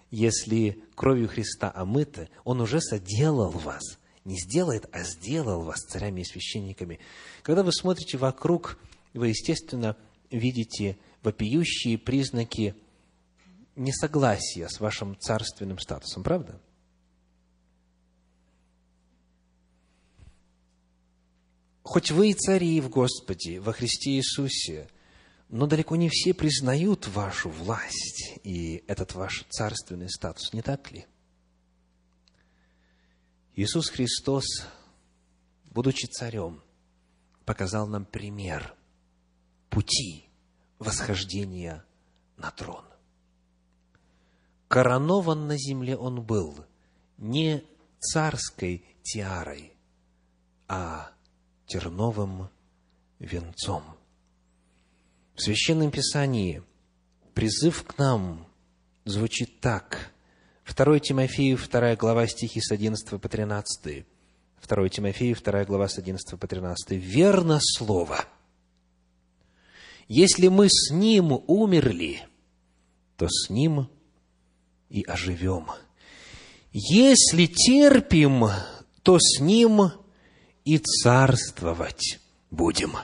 если 0.09 0.81
кровью 0.95 1.27
Христа 1.27 1.71
омыты, 1.75 2.29
Он 2.43 2.61
уже 2.61 2.79
соделал 2.81 3.51
вас, 3.51 3.83
не 4.23 4.39
сделает, 4.39 4.87
а 4.91 5.03
сделал 5.03 5.61
вас 5.61 5.81
царями 5.81 6.21
и 6.21 6.25
священниками. 6.25 6.99
Когда 7.43 7.63
вы 7.63 7.73
смотрите 7.73 8.17
вокруг, 8.17 8.79
вы, 9.13 9.29
естественно, 9.29 9.97
видите 10.31 10.97
вопиющие 11.23 11.97
признаки 11.97 12.75
несогласия 13.75 14.67
с 14.69 14.79
вашим 14.79 15.17
царственным 15.19 15.79
статусом, 15.79 16.23
правда? 16.23 16.59
Хоть 21.87 22.11
вы 22.11 22.31
и 22.31 22.33
цари 22.33 22.81
в 22.81 22.89
Господе, 22.89 23.61
во 23.61 23.71
Христе 23.71 24.17
Иисусе, 24.17 24.89
но 25.47 25.67
далеко 25.67 25.95
не 25.95 26.09
все 26.09 26.33
признают 26.33 27.07
вашу 27.07 27.49
власть 27.49 28.41
и 28.43 28.83
этот 28.87 29.15
ваш 29.15 29.45
царственный 29.47 30.09
статус, 30.09 30.51
не 30.51 30.61
так 30.61 30.91
ли? 30.91 31.05
Иисус 33.55 33.87
Христос, 33.87 34.43
будучи 35.71 36.07
царем, 36.07 36.61
показал 37.45 37.87
нам 37.87 38.03
пример 38.03 38.75
пути 39.69 40.25
восхождения 40.79 41.85
на 42.35 42.51
трон. 42.51 42.83
Коронован 44.67 45.47
на 45.47 45.57
земле 45.57 45.95
он 45.95 46.21
был 46.21 46.65
не 47.17 47.63
царской 48.01 48.83
тиарой, 49.03 49.73
а 50.67 51.13
терновым 51.67 52.49
венцом. 53.19 53.83
В 55.35 55.41
Священном 55.41 55.91
Писании 55.91 56.63
призыв 57.33 57.83
к 57.83 57.97
нам 57.97 58.47
звучит 59.05 59.59
так. 59.59 60.11
2 60.65 60.99
Тимофею, 60.99 61.57
2 61.57 61.95
глава, 61.95 62.27
стихи 62.27 62.59
с 62.59 62.71
11 62.71 63.21
по 63.21 63.29
13. 63.29 64.05
2 64.67 64.89
Тимофею, 64.89 65.35
2 65.35 65.65
глава, 65.65 65.87
с 65.87 65.97
11 65.97 66.39
по 66.39 66.47
13. 66.47 66.91
«Верно 66.91 67.59
слово. 67.61 68.25
Если 70.07 70.47
мы 70.47 70.67
с 70.69 70.91
Ним 70.91 71.43
умерли, 71.47 72.27
то 73.17 73.27
с 73.29 73.49
Ним 73.49 73.89
и 74.89 75.03
оживем. 75.03 75.67
Если 76.71 77.45
терпим, 77.45 78.45
то 79.03 79.17
с 79.19 79.39
Ним 79.39 79.91
и 80.67 80.79
царствовать 80.79 82.19
будем. 82.51 82.97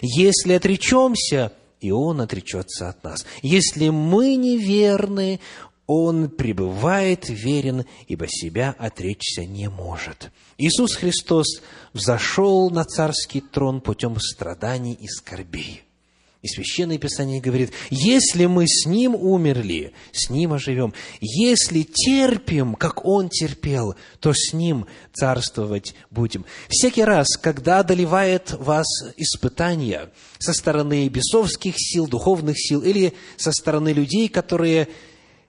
Если 0.00 0.54
отречемся, 0.54 1.52
и 1.78 1.90
Он 1.90 2.22
отречется 2.22 2.88
от 2.88 3.04
нас. 3.04 3.26
Если 3.42 3.90
мы 3.90 4.36
неверны, 4.36 5.38
Он 5.86 6.30
пребывает 6.30 7.28
верен, 7.28 7.84
ибо 8.08 8.26
себя 8.26 8.74
отречься 8.78 9.44
не 9.44 9.68
может. 9.68 10.30
Иисус 10.56 10.94
Христос 10.94 11.60
взошел 11.92 12.70
на 12.70 12.84
царский 12.84 13.42
трон 13.42 13.82
путем 13.82 14.18
страданий 14.18 14.94
и 14.94 15.06
скорбей. 15.06 15.82
И 16.42 16.48
Священное 16.48 16.96
Писание 16.96 17.38
говорит, 17.38 17.72
если 17.90 18.46
мы 18.46 18.66
с 18.66 18.86
Ним 18.86 19.14
умерли, 19.14 19.92
с 20.10 20.30
Ним 20.30 20.54
оживем. 20.54 20.94
Если 21.20 21.82
терпим, 21.82 22.76
как 22.76 23.04
Он 23.04 23.28
терпел, 23.28 23.94
то 24.20 24.32
с 24.32 24.54
Ним 24.54 24.86
царствовать 25.12 25.94
будем. 26.10 26.46
Всякий 26.68 27.04
раз, 27.04 27.26
когда 27.36 27.80
одолевает 27.80 28.52
вас 28.52 28.86
испытание 29.18 30.08
со 30.38 30.54
стороны 30.54 31.08
бесовских 31.08 31.74
сил, 31.76 32.08
духовных 32.08 32.56
сил, 32.58 32.80
или 32.80 33.12
со 33.36 33.52
стороны 33.52 33.92
людей, 33.92 34.28
которые 34.28 34.88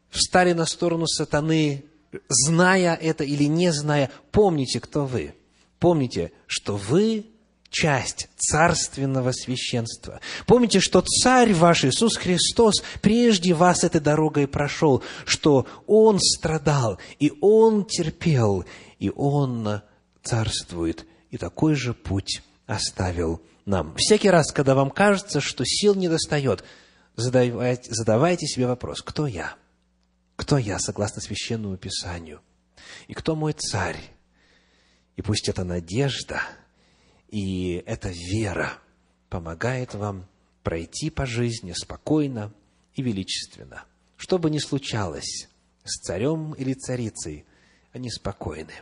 встали 0.09 0.51
на 0.51 0.65
сторону 0.65 1.07
сатаны, 1.07 1.85
зная 2.27 2.95
это 2.95 3.23
или 3.23 3.45
не 3.45 3.71
зная, 3.71 4.11
помните, 4.31 4.81
кто 4.81 5.05
вы. 5.05 5.35
Помните, 5.79 6.33
что 6.47 6.75
вы 6.75 7.30
часть 7.71 8.27
царственного 8.35 9.31
священства. 9.31 10.19
Помните, 10.45 10.79
что 10.79 11.01
Царь 11.01 11.53
ваш 11.53 11.85
Иисус 11.85 12.17
Христос 12.17 12.83
прежде 13.01 13.53
вас 13.53 13.83
этой 13.83 14.01
дорогой 14.01 14.47
прошел, 14.47 15.01
что 15.25 15.65
Он 15.87 16.19
страдал, 16.19 16.99
и 17.17 17.31
Он 17.41 17.85
терпел, 17.85 18.65
и 18.99 19.09
Он 19.15 19.81
царствует, 20.21 21.07
и 21.31 21.37
такой 21.37 21.75
же 21.75 21.93
путь 21.93 22.43
оставил 22.67 23.41
нам. 23.65 23.95
Всякий 23.95 24.29
раз, 24.29 24.51
когда 24.51 24.75
вам 24.75 24.91
кажется, 24.91 25.39
что 25.39 25.63
сил 25.65 25.95
не 25.95 26.09
достает, 26.09 26.63
задавайте, 27.15 27.93
задавайте 27.93 28.47
себе 28.47 28.67
вопрос, 28.67 29.01
кто 29.01 29.25
я? 29.25 29.55
Кто 30.35 30.57
я, 30.57 30.77
согласно 30.77 31.21
Священному 31.21 31.77
Писанию? 31.77 32.41
И 33.07 33.13
кто 33.13 33.35
мой 33.35 33.53
царь? 33.53 33.99
И 35.15 35.21
пусть 35.21 35.47
эта 35.47 35.63
надежда– 35.63 36.41
и 37.31 37.81
эта 37.85 38.09
вера 38.09 38.73
помогает 39.29 39.95
вам 39.95 40.27
пройти 40.63 41.09
по 41.09 41.25
жизни 41.25 41.71
спокойно 41.71 42.53
и 42.93 43.01
величественно. 43.01 43.85
Что 44.17 44.37
бы 44.37 44.49
ни 44.49 44.59
случалось 44.59 45.47
с 45.83 46.01
царем 46.01 46.53
или 46.53 46.73
царицей, 46.73 47.45
они 47.93 48.11
спокойны, 48.11 48.73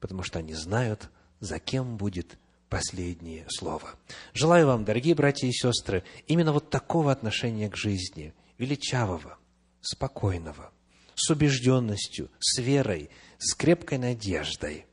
потому 0.00 0.22
что 0.22 0.38
они 0.38 0.54
знают, 0.54 1.10
за 1.40 1.58
кем 1.58 1.96
будет 1.96 2.38
последнее 2.68 3.46
слово. 3.48 3.94
Желаю 4.34 4.66
вам, 4.66 4.84
дорогие 4.84 5.14
братья 5.14 5.46
и 5.46 5.52
сестры, 5.52 6.04
именно 6.26 6.52
вот 6.52 6.70
такого 6.70 7.10
отношения 7.10 7.70
к 7.70 7.76
жизни, 7.76 8.34
величавого, 8.58 9.38
спокойного, 9.80 10.70
с 11.14 11.30
убежденностью, 11.30 12.30
с 12.38 12.58
верой, 12.58 13.10
с 13.38 13.54
крепкой 13.54 13.98
надеждой 13.98 14.86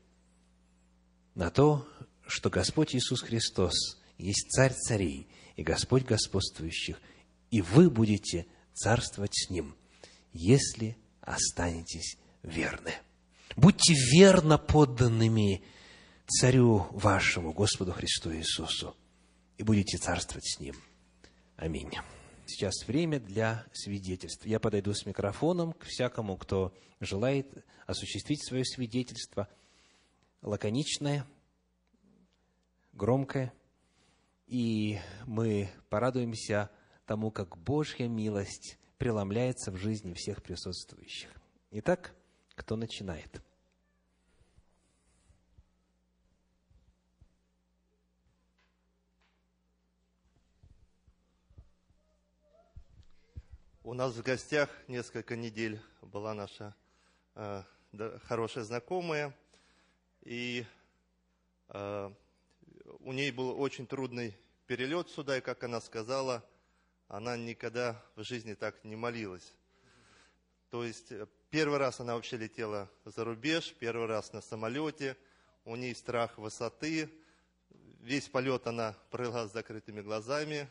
на 1.34 1.50
то, 1.50 1.86
что 2.26 2.50
Господь 2.50 2.94
Иисус 2.94 3.22
Христос 3.22 3.98
есть 4.18 4.50
Царь 4.50 4.72
царей 4.72 5.28
и 5.56 5.62
Господь 5.62 6.04
господствующих, 6.04 7.00
и 7.50 7.62
вы 7.62 7.88
будете 7.90 8.46
царствовать 8.74 9.34
с 9.34 9.50
Ним, 9.50 9.76
если 10.32 10.96
останетесь 11.20 12.18
верны. 12.42 12.92
Будьте 13.56 13.94
верно 14.12 14.58
подданными 14.58 15.62
Царю 16.26 16.88
вашему, 16.90 17.52
Господу 17.52 17.92
Христу 17.92 18.34
Иисусу, 18.34 18.96
и 19.56 19.62
будете 19.62 19.96
царствовать 19.96 20.46
с 20.46 20.60
Ним. 20.60 20.76
Аминь. 21.56 21.92
Сейчас 22.46 22.86
время 22.86 23.18
для 23.18 23.64
свидетельств. 23.72 24.44
Я 24.44 24.60
подойду 24.60 24.92
с 24.92 25.06
микрофоном 25.06 25.72
к 25.72 25.84
всякому, 25.84 26.36
кто 26.36 26.74
желает 27.00 27.48
осуществить 27.86 28.46
свое 28.46 28.64
свидетельство. 28.64 29.48
Лаконичное, 30.42 31.26
громкое. 32.96 33.52
И 34.46 34.98
мы 35.26 35.68
порадуемся 35.88 36.70
тому, 37.04 37.30
как 37.30 37.56
Божья 37.56 38.08
милость 38.08 38.78
преломляется 38.98 39.70
в 39.70 39.76
жизни 39.76 40.14
всех 40.14 40.42
присутствующих. 40.42 41.30
Итак, 41.70 42.14
кто 42.54 42.76
начинает? 42.76 43.42
У 53.82 53.92
нас 53.92 54.14
в 54.14 54.22
гостях 54.22 54.68
несколько 54.88 55.36
недель 55.36 55.80
была 56.02 56.34
наша 56.34 56.74
э, 57.36 57.62
хорошая 58.24 58.64
знакомая, 58.64 59.32
и 60.22 60.66
э, 61.68 62.10
у 63.06 63.12
ней 63.12 63.30
был 63.30 63.58
очень 63.60 63.86
трудный 63.86 64.36
перелет 64.66 65.08
сюда, 65.08 65.38
и, 65.38 65.40
как 65.40 65.62
она 65.62 65.80
сказала, 65.80 66.44
она 67.06 67.36
никогда 67.36 68.02
в 68.16 68.24
жизни 68.24 68.54
так 68.54 68.82
не 68.82 68.96
молилась. 68.96 69.54
То 70.70 70.84
есть 70.84 71.12
э, 71.12 71.26
первый 71.50 71.78
раз 71.78 72.00
она 72.00 72.16
вообще 72.16 72.36
летела 72.36 72.90
за 73.04 73.24
рубеж, 73.24 73.72
первый 73.78 74.06
раз 74.06 74.32
на 74.32 74.40
самолете, 74.40 75.16
у 75.64 75.76
нее 75.76 75.94
страх 75.94 76.36
высоты, 76.36 77.08
весь 78.00 78.28
полет 78.28 78.66
она 78.66 78.96
провела 79.10 79.46
с 79.46 79.52
закрытыми 79.52 80.00
глазами, 80.00 80.68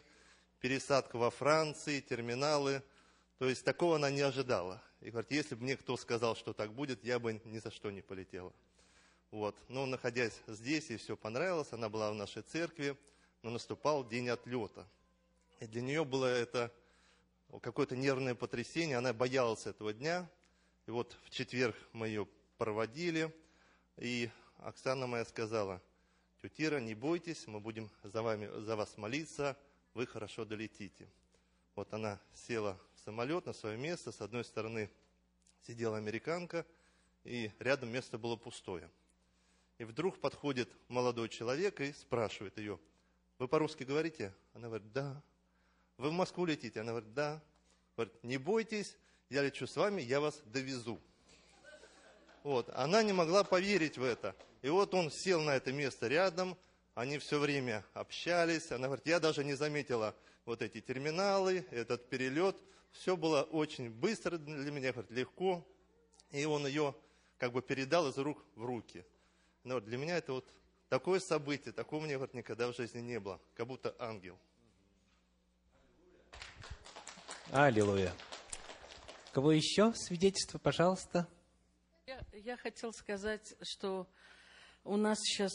пересадка 0.60 1.18
во 1.18 1.32
Франции, 1.32 2.02
терминалы– 2.02 2.84
то 3.38 3.50
есть 3.50 3.66
такого 3.66 3.98
она 3.98 4.10
не 4.10 4.22
ожидала. 4.22 4.82
И 5.02 5.10
говорит, 5.10 5.32
если 5.32 5.56
бы 5.56 5.64
мне 5.64 5.76
кто 5.76 5.98
сказал, 5.98 6.36
что 6.36 6.54
так 6.54 6.74
будет, 6.74 7.04
я 7.04 7.20
бы 7.20 7.42
ни 7.44 7.60
за 7.60 7.70
что 7.70 7.92
не 7.92 8.02
полетела. 8.02 8.54
Вот. 9.32 9.55
Но 9.67 9.86
находясь 9.86 10.39
здесь, 10.47 10.89
ей 10.89 10.97
все 10.97 11.17
понравилось, 11.17 11.71
она 11.71 11.89
была 11.89 12.11
в 12.11 12.15
нашей 12.15 12.41
церкви, 12.43 12.97
но 13.41 13.49
наступал 13.49 14.07
день 14.07 14.30
отлета. 14.30 14.88
И 15.59 15.67
для 15.67 15.82
нее 15.82 16.05
было 16.05 16.26
это 16.26 16.71
какое-то 17.61 17.95
нервное 17.95 18.36
потрясение, 18.36 18.97
она 18.97 19.13
боялась 19.13 19.65
этого 19.65 19.93
дня. 19.93 20.30
И 20.88 20.91
вот 20.91 21.17
в 21.23 21.30
четверг 21.30 21.76
мы 21.93 22.07
ее 22.07 22.28
проводили, 22.57 23.34
и 23.97 24.30
Оксана 24.57 25.07
моя 25.07 25.26
сказала, 25.26 25.82
тетя 26.41 26.80
не 26.80 26.93
бойтесь, 26.93 27.47
мы 27.47 27.59
будем 27.59 27.89
за, 28.03 28.21
вами, 28.21 28.47
за 28.61 28.76
вас 28.76 28.97
молиться, 28.97 29.57
вы 29.93 30.05
хорошо 30.05 30.45
долетите. 30.45 31.09
Вот 31.76 31.93
она 31.93 32.19
села 32.34 32.80
самолет 33.03 33.45
на 33.45 33.53
свое 33.53 33.78
место. 33.78 34.11
С 34.11 34.21
одной 34.21 34.45
стороны 34.45 34.89
сидела 35.63 35.97
американка, 35.97 36.65
и 37.23 37.51
рядом 37.59 37.89
место 37.89 38.17
было 38.17 38.36
пустое. 38.36 38.89
И 39.78 39.84
вдруг 39.84 40.19
подходит 40.19 40.69
молодой 40.88 41.30
человек 41.30 41.82
и 41.82 41.91
спрашивает 41.93 42.57
ее, 42.57 42.80
вы 43.39 43.47
по-русски 43.47 43.84
говорите? 43.84 44.34
Она 44.53 44.67
говорит, 44.67 44.91
да. 44.93 45.21
Вы 45.97 46.09
в 46.09 46.13
Москву 46.13 46.45
летите? 46.45 46.80
Она 46.80 46.91
говорит, 46.91 47.13
да. 47.13 47.41
Говорит, 47.97 48.13
не 48.23 48.38
бойтесь, 48.38 48.97
я 49.30 49.41
лечу 49.43 49.67
с 49.67 49.76
вами, 49.76 50.01
я 50.01 50.21
вас 50.21 50.41
довезу. 50.45 50.99
Вот. 52.43 52.69
Она 52.73 53.03
не 53.03 53.11
могла 53.11 53.43
поверить 53.43 53.97
в 53.97 54.03
это. 54.03 54.36
И 54.61 54.69
вот 54.69 54.93
он 54.93 55.11
сел 55.11 55.41
на 55.41 55.55
это 55.55 55.73
место 55.73 56.07
рядом, 56.07 56.57
они 56.93 57.17
все 57.17 57.39
время 57.39 57.84
общались. 57.93 58.71
Она 58.71 58.88
говорит, 58.88 59.05
я 59.05 59.19
даже 59.19 59.43
не 59.43 59.53
заметила 59.55 60.15
вот 60.45 60.61
эти 60.61 60.80
терминалы, 60.80 61.65
этот 61.71 62.07
перелет. 62.07 62.55
Все 62.91 63.17
было 63.17 63.43
очень 63.43 63.89
быстро 63.89 64.38
для 64.38 64.71
меня, 64.71 64.93
говорит, 64.93 65.11
легко. 65.11 65.67
И 66.32 66.45
он 66.45 66.65
ее 66.65 66.95
как 67.38 67.51
бы 67.51 67.61
передал 67.61 68.07
из 68.07 68.17
рук 68.17 68.43
в 68.55 68.63
руки. 68.63 69.05
Но 69.66 69.80
для 69.80 69.97
меня 69.97 70.18
это 70.18 70.32
вот 70.32 70.47
такое 70.89 71.20
событие, 71.20 71.74
такого 71.74 71.99
мне 72.01 72.13
говорит, 72.13 72.36
никогда 72.36 72.72
в 72.72 72.76
жизни 72.76 72.99
не 72.99 73.20
было. 73.20 73.41
Как 73.55 73.66
будто 73.66 73.95
ангел. 73.97 74.38
Аллилуйя. 77.51 78.13
Кого 79.34 79.51
еще? 79.51 79.91
Свидетельство, 79.95 80.59
пожалуйста. 80.59 81.28
Я, 82.05 82.24
я 82.34 82.57
хотел 82.57 82.93
сказать, 82.93 83.55
что 83.63 84.07
у 84.84 84.97
нас 84.97 85.18
сейчас 85.20 85.51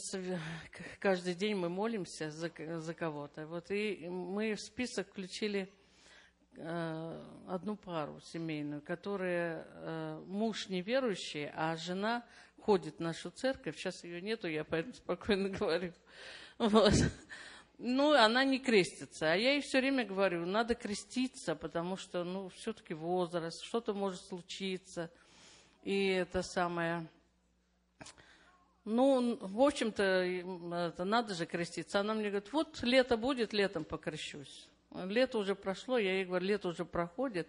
каждый 0.99 1.33
день 1.33 1.55
мы 1.55 1.69
молимся 1.69 2.31
за, 2.31 2.51
за 2.81 2.93
кого-то. 2.93 3.47
Вот 3.47 3.71
и 3.71 4.09
мы 4.09 4.55
в 4.55 4.59
список 4.59 5.09
включили 5.09 5.73
одну 6.57 7.75
пару 7.75 8.19
семейную, 8.21 8.81
которая 8.81 9.65
э, 9.67 10.23
муж 10.27 10.69
неверующий, 10.69 11.49
а 11.55 11.75
жена 11.77 12.23
ходит 12.61 12.97
в 12.97 12.99
нашу 12.99 13.31
церковь. 13.31 13.77
Сейчас 13.77 14.03
ее 14.03 14.21
нету, 14.21 14.47
я 14.47 14.63
поэтому 14.63 14.93
спокойно 14.95 15.49
говорю. 15.49 15.93
Вот. 16.57 16.93
Ну, 17.77 18.13
она 18.13 18.43
не 18.43 18.59
крестится. 18.59 19.31
А 19.31 19.35
я 19.35 19.53
ей 19.53 19.61
все 19.61 19.79
время 19.79 20.05
говорю, 20.05 20.45
надо 20.45 20.75
креститься, 20.75 21.55
потому 21.55 21.97
что, 21.97 22.23
ну, 22.23 22.49
все-таки 22.49 22.93
возраст, 22.93 23.63
что-то 23.63 23.93
может 23.93 24.21
случиться. 24.21 25.09
И 25.83 26.07
это 26.07 26.43
самое 26.43 27.07
ну, 28.83 29.37
в 29.39 29.61
общем-то, 29.61 30.93
надо 31.05 31.35
же 31.35 31.45
креститься. 31.45 31.99
Она 31.99 32.15
мне 32.15 32.29
говорит, 32.29 32.51
вот 32.51 32.81
лето 32.81 33.15
будет, 33.15 33.53
летом 33.53 33.85
покрещусь. 33.85 34.67
Лето 34.93 35.39
уже 35.39 35.55
прошло, 35.55 35.97
я 35.97 36.15
ей 36.15 36.25
говорю, 36.25 36.45
лето 36.45 36.69
уже 36.69 36.85
проходит. 36.85 37.47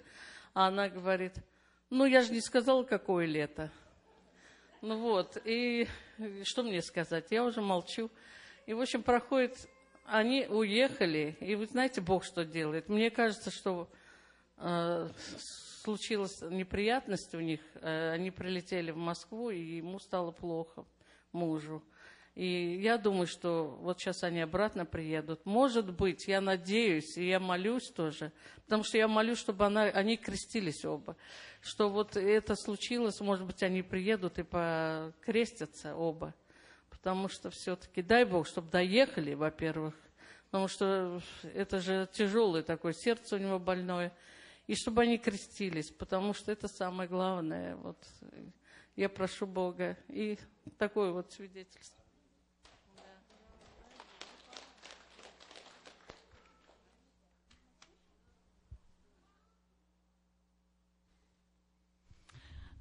А 0.54 0.68
она 0.68 0.88
говорит, 0.88 1.34
ну, 1.90 2.04
я 2.04 2.22
же 2.22 2.32
не 2.32 2.40
сказала, 2.40 2.84
какое 2.84 3.26
лето. 3.26 3.70
Ну 4.80 4.98
вот, 4.98 5.38
и 5.44 5.86
что 6.44 6.62
мне 6.62 6.82
сказать? 6.82 7.26
Я 7.30 7.44
уже 7.44 7.60
молчу. 7.60 8.10
И, 8.66 8.74
в 8.74 8.80
общем, 8.80 9.02
проходит, 9.02 9.68
они 10.06 10.46
уехали, 10.48 11.36
и 11.40 11.54
вы 11.54 11.66
знаете, 11.66 12.00
Бог 12.00 12.24
что 12.24 12.44
делает. 12.44 12.88
Мне 12.88 13.10
кажется, 13.10 13.50
что 13.50 13.88
э, 14.58 15.08
случилась 15.82 16.40
неприятность 16.42 17.34
у 17.34 17.40
них. 17.40 17.60
Э, 17.74 18.10
они 18.10 18.30
прилетели 18.30 18.90
в 18.90 18.96
Москву, 18.96 19.50
и 19.50 19.60
ему 19.60 19.98
стало 19.98 20.30
плохо 20.30 20.84
мужу. 21.32 21.82
И 22.34 22.78
я 22.80 22.96
думаю, 22.96 23.26
что 23.26 23.76
вот 23.80 24.00
сейчас 24.00 24.22
они 24.22 24.40
обратно 24.40 24.86
приедут. 24.86 25.44
Может 25.44 25.92
быть, 25.92 26.26
я 26.28 26.40
надеюсь, 26.40 27.18
и 27.18 27.28
я 27.28 27.38
молюсь 27.38 27.90
тоже, 27.90 28.32
потому 28.64 28.84
что 28.84 28.96
я 28.96 29.06
молюсь, 29.06 29.38
чтобы 29.38 29.66
она, 29.66 29.82
они 29.82 30.16
крестились 30.16 30.84
оба. 30.84 31.16
Что 31.60 31.90
вот 31.90 32.16
это 32.16 32.56
случилось, 32.56 33.20
может 33.20 33.46
быть, 33.46 33.62
они 33.62 33.82
приедут 33.82 34.38
и 34.38 34.44
покрестятся 34.44 35.94
оба. 35.94 36.34
Потому 36.88 37.28
что 37.28 37.50
все-таки, 37.50 38.00
дай 38.00 38.24
Бог, 38.24 38.46
чтобы 38.46 38.70
доехали, 38.70 39.34
во-первых, 39.34 39.94
потому 40.46 40.68
что 40.68 41.20
это 41.54 41.80
же 41.80 42.08
тяжелое 42.12 42.62
такое, 42.62 42.94
сердце 42.94 43.36
у 43.36 43.38
него 43.38 43.58
больное. 43.58 44.12
И 44.66 44.74
чтобы 44.74 45.02
они 45.02 45.18
крестились, 45.18 45.90
потому 45.90 46.32
что 46.32 46.50
это 46.50 46.68
самое 46.68 47.08
главное. 47.08 47.76
Вот 47.76 47.98
я 48.96 49.08
прошу 49.08 49.46
Бога. 49.46 49.98
И 50.08 50.38
такое 50.78 51.10
вот 51.10 51.32
свидетельство. 51.32 52.01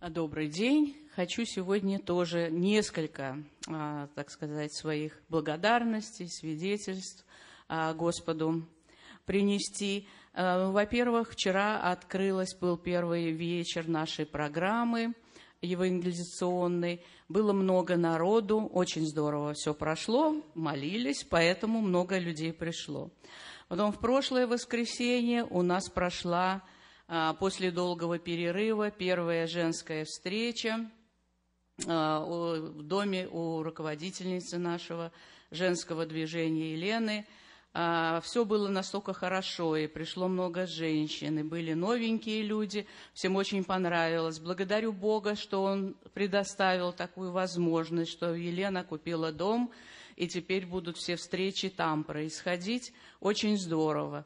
Добрый 0.10 0.48
день. 0.48 0.98
Хочу 1.16 1.46
сегодня 1.46 2.00
тоже 2.00 2.50
несколько, 2.50 3.38
а, 3.68 4.08
так 4.16 4.32
сказать, 4.32 4.74
своих 4.74 5.22
благодарностей, 5.30 6.28
свидетельств 6.28 7.24
а, 7.68 7.94
Господу 7.94 8.66
принести. 9.28 10.08
А, 10.34 10.72
во-первых, 10.72 11.34
вчера 11.34 11.80
открылась, 11.80 12.56
был 12.56 12.78
первый 12.78 13.30
вечер 13.30 13.88
нашей 13.88 14.26
программы– 14.26 15.14
евангелизационный. 15.62 17.04
Было 17.30 17.54
много 17.54 17.96
народу, 17.96 18.66
очень 18.74 19.06
здорово 19.06 19.54
все 19.54 19.76
прошло, 19.76 20.36
молились, 20.56 21.24
поэтому 21.30 21.80
много 21.80 22.18
людей 22.18 22.54
пришло. 22.54 23.12
Потом 23.68 23.92
в 23.92 24.00
прошлое 24.00 24.48
воскресенье 24.48 25.44
у 25.44 25.62
нас 25.62 25.90
прошла 25.90 26.64
а, 26.64 26.71
после 27.40 27.72
долгого 27.72 28.20
перерыва 28.20 28.92
первая 28.92 29.48
женская 29.48 30.06
встреча 30.06 30.90
а, 31.88 32.24
в 32.24 32.84
доме 32.84 33.28
у 33.28 33.64
руководительницы 33.64 34.58
нашего 34.58 35.12
женского 35.52 36.06
движения 36.06 36.74
Елены– 36.74 37.26
а, 37.74 38.20
все 38.22 38.44
было 38.44 38.68
настолько 38.68 39.14
хорошо, 39.14 39.78
и 39.78 39.88
пришло 39.88 40.28
много 40.28 40.68
женщин, 40.68 41.40
и 41.40 41.44
были 41.44 41.74
новенькие 41.74 42.44
люди, 42.44 42.86
всем 43.14 43.38
очень 43.38 43.64
понравилось. 43.64 44.40
Благодарю 44.40 44.92
Бога, 44.92 45.36
что 45.36 45.64
Он 45.64 45.96
предоставил 46.14 46.92
такую 46.92 47.32
возможность, 47.32 48.12
что 48.12 48.36
Елена 48.36 48.84
купила 48.84 49.32
дом, 49.32 49.72
и 50.18 50.28
теперь 50.28 50.66
будут 50.66 50.98
все 50.98 51.16
встречи 51.16 51.70
там 51.70 52.04
происходить. 52.04 52.92
Очень 53.22 53.58
здорово. 53.58 54.26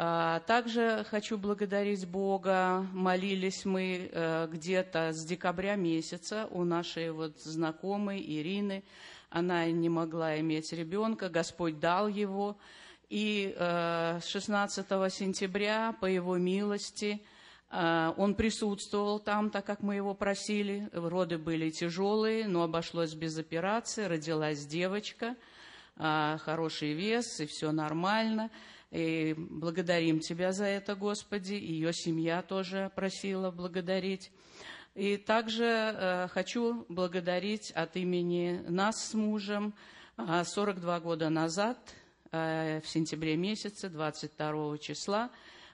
А, 0.00 0.38
также 0.46 1.04
хочу 1.10 1.36
благодарить 1.36 2.06
Бога. 2.06 2.86
Молились 2.92 3.64
мы 3.64 4.08
э, 4.12 4.46
где-то 4.48 5.12
с 5.12 5.24
декабря 5.24 5.74
месяца 5.74 6.46
у 6.52 6.62
нашей 6.62 7.10
вот 7.10 7.40
знакомой 7.40 8.20
Ирины. 8.24 8.84
Она 9.28 9.66
не 9.66 9.88
могла 9.88 10.38
иметь 10.38 10.72
ребенка, 10.72 11.28
Господь 11.28 11.80
дал 11.80 12.06
его. 12.06 12.56
И 13.08 13.52
16 13.58 14.86
э, 14.88 15.10
сентября, 15.10 15.96
по 16.00 16.06
его 16.06 16.36
милости, 16.36 17.20
э, 17.72 18.12
он 18.16 18.36
присутствовал 18.36 19.18
там, 19.18 19.50
так 19.50 19.66
как 19.66 19.82
мы 19.82 19.96
его 19.96 20.14
просили. 20.14 20.88
Роды 20.92 21.38
были 21.38 21.70
тяжелые, 21.70 22.46
но 22.46 22.62
обошлось 22.62 23.14
без 23.14 23.36
операции. 23.36 24.04
Родилась 24.04 24.64
девочка, 24.64 25.34
э, 25.96 26.38
хороший 26.40 26.92
вес, 26.92 27.40
и 27.40 27.46
все 27.46 27.72
нормально. 27.72 28.48
И 28.90 29.34
благодарим 29.36 30.20
Тебя 30.20 30.52
за 30.52 30.64
это, 30.64 30.94
Господи. 30.94 31.54
Ее 31.54 31.92
семья 31.92 32.42
тоже 32.42 32.90
просила 32.94 33.50
благодарить. 33.50 34.30
И 34.94 35.16
также 35.16 35.64
э, 35.64 36.28
хочу 36.28 36.86
благодарить 36.88 37.70
от 37.72 37.96
имени 37.96 38.62
нас 38.68 39.10
с 39.10 39.14
мужем. 39.14 39.74
42 40.16 41.00
года 41.00 41.30
назад, 41.30 41.78
э, 42.32 42.80
в 42.80 42.88
сентябре 42.88 43.36
месяце, 43.36 43.88
22 43.88 44.78
числа, 44.78 45.30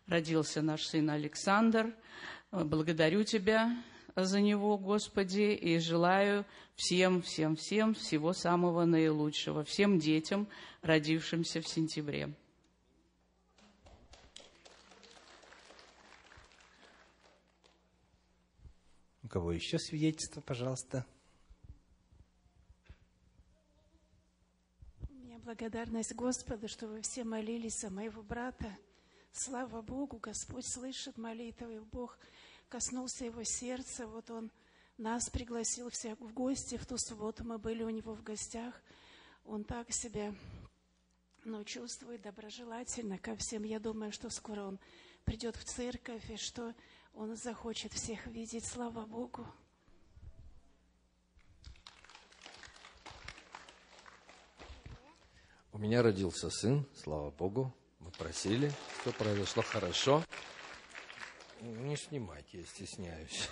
родился 0.06 0.60
наш 0.60 0.82
сын 0.82 1.08
Александр. 1.08 1.94
Благодарю 2.50 3.24
Тебя 3.24 3.74
за 4.16 4.40
него, 4.40 4.76
Господи, 4.76 5.54
и 5.54 5.78
желаю 5.78 6.44
всем, 6.76 7.22
всем, 7.22 7.56
всем 7.56 7.94
всего 7.94 8.32
самого 8.32 8.84
наилучшего, 8.84 9.64
всем 9.64 9.98
детям, 9.98 10.46
родившимся 10.82 11.60
в 11.60 11.68
сентябре. 11.68 12.28
Кого 19.34 19.50
еще 19.50 19.80
свидетельство, 19.80 20.40
пожалуйста? 20.40 21.04
У 25.10 25.12
меня 25.12 25.40
благодарность 25.40 26.14
Господу, 26.14 26.68
что 26.68 26.86
вы 26.86 27.00
все 27.00 27.24
молились 27.24 27.80
за 27.80 27.90
моего 27.90 28.22
брата. 28.22 28.78
Слава 29.32 29.82
Богу, 29.82 30.18
Господь 30.18 30.64
слышит 30.64 31.18
молитвы, 31.18 31.80
Бог 31.80 32.16
коснулся 32.68 33.24
его 33.24 33.42
сердца. 33.42 34.06
Вот 34.06 34.30
он 34.30 34.52
нас 34.98 35.28
пригласил 35.30 35.90
всех 35.90 36.20
в 36.20 36.32
гости. 36.32 36.76
В 36.76 36.86
ту 36.86 36.96
субботу 36.96 37.42
мы 37.42 37.58
были 37.58 37.82
у 37.82 37.90
него 37.90 38.14
в 38.14 38.22
гостях. 38.22 38.80
Он 39.44 39.64
так 39.64 39.92
себя 39.92 40.32
ну, 41.44 41.64
чувствует 41.64 42.22
доброжелательно 42.22 43.18
ко 43.18 43.34
всем. 43.34 43.64
Я 43.64 43.80
думаю, 43.80 44.12
что 44.12 44.30
скоро 44.30 44.62
он 44.62 44.78
придет 45.24 45.56
в 45.56 45.64
церковь, 45.64 46.30
и 46.30 46.36
что 46.36 46.72
он 47.14 47.36
захочет 47.36 47.92
всех 47.92 48.26
видеть, 48.26 48.64
слава 48.64 49.06
Богу. 49.06 49.46
У 55.72 55.78
меня 55.78 56.02
родился 56.02 56.50
сын, 56.50 56.86
слава 56.94 57.30
Богу. 57.30 57.74
Мы 57.98 58.10
просили, 58.12 58.70
все 59.00 59.12
произошло 59.12 59.62
хорошо. 59.62 60.22
Не 61.60 61.96
снимайте, 61.96 62.58
я 62.58 62.64
стесняюсь. 62.66 63.48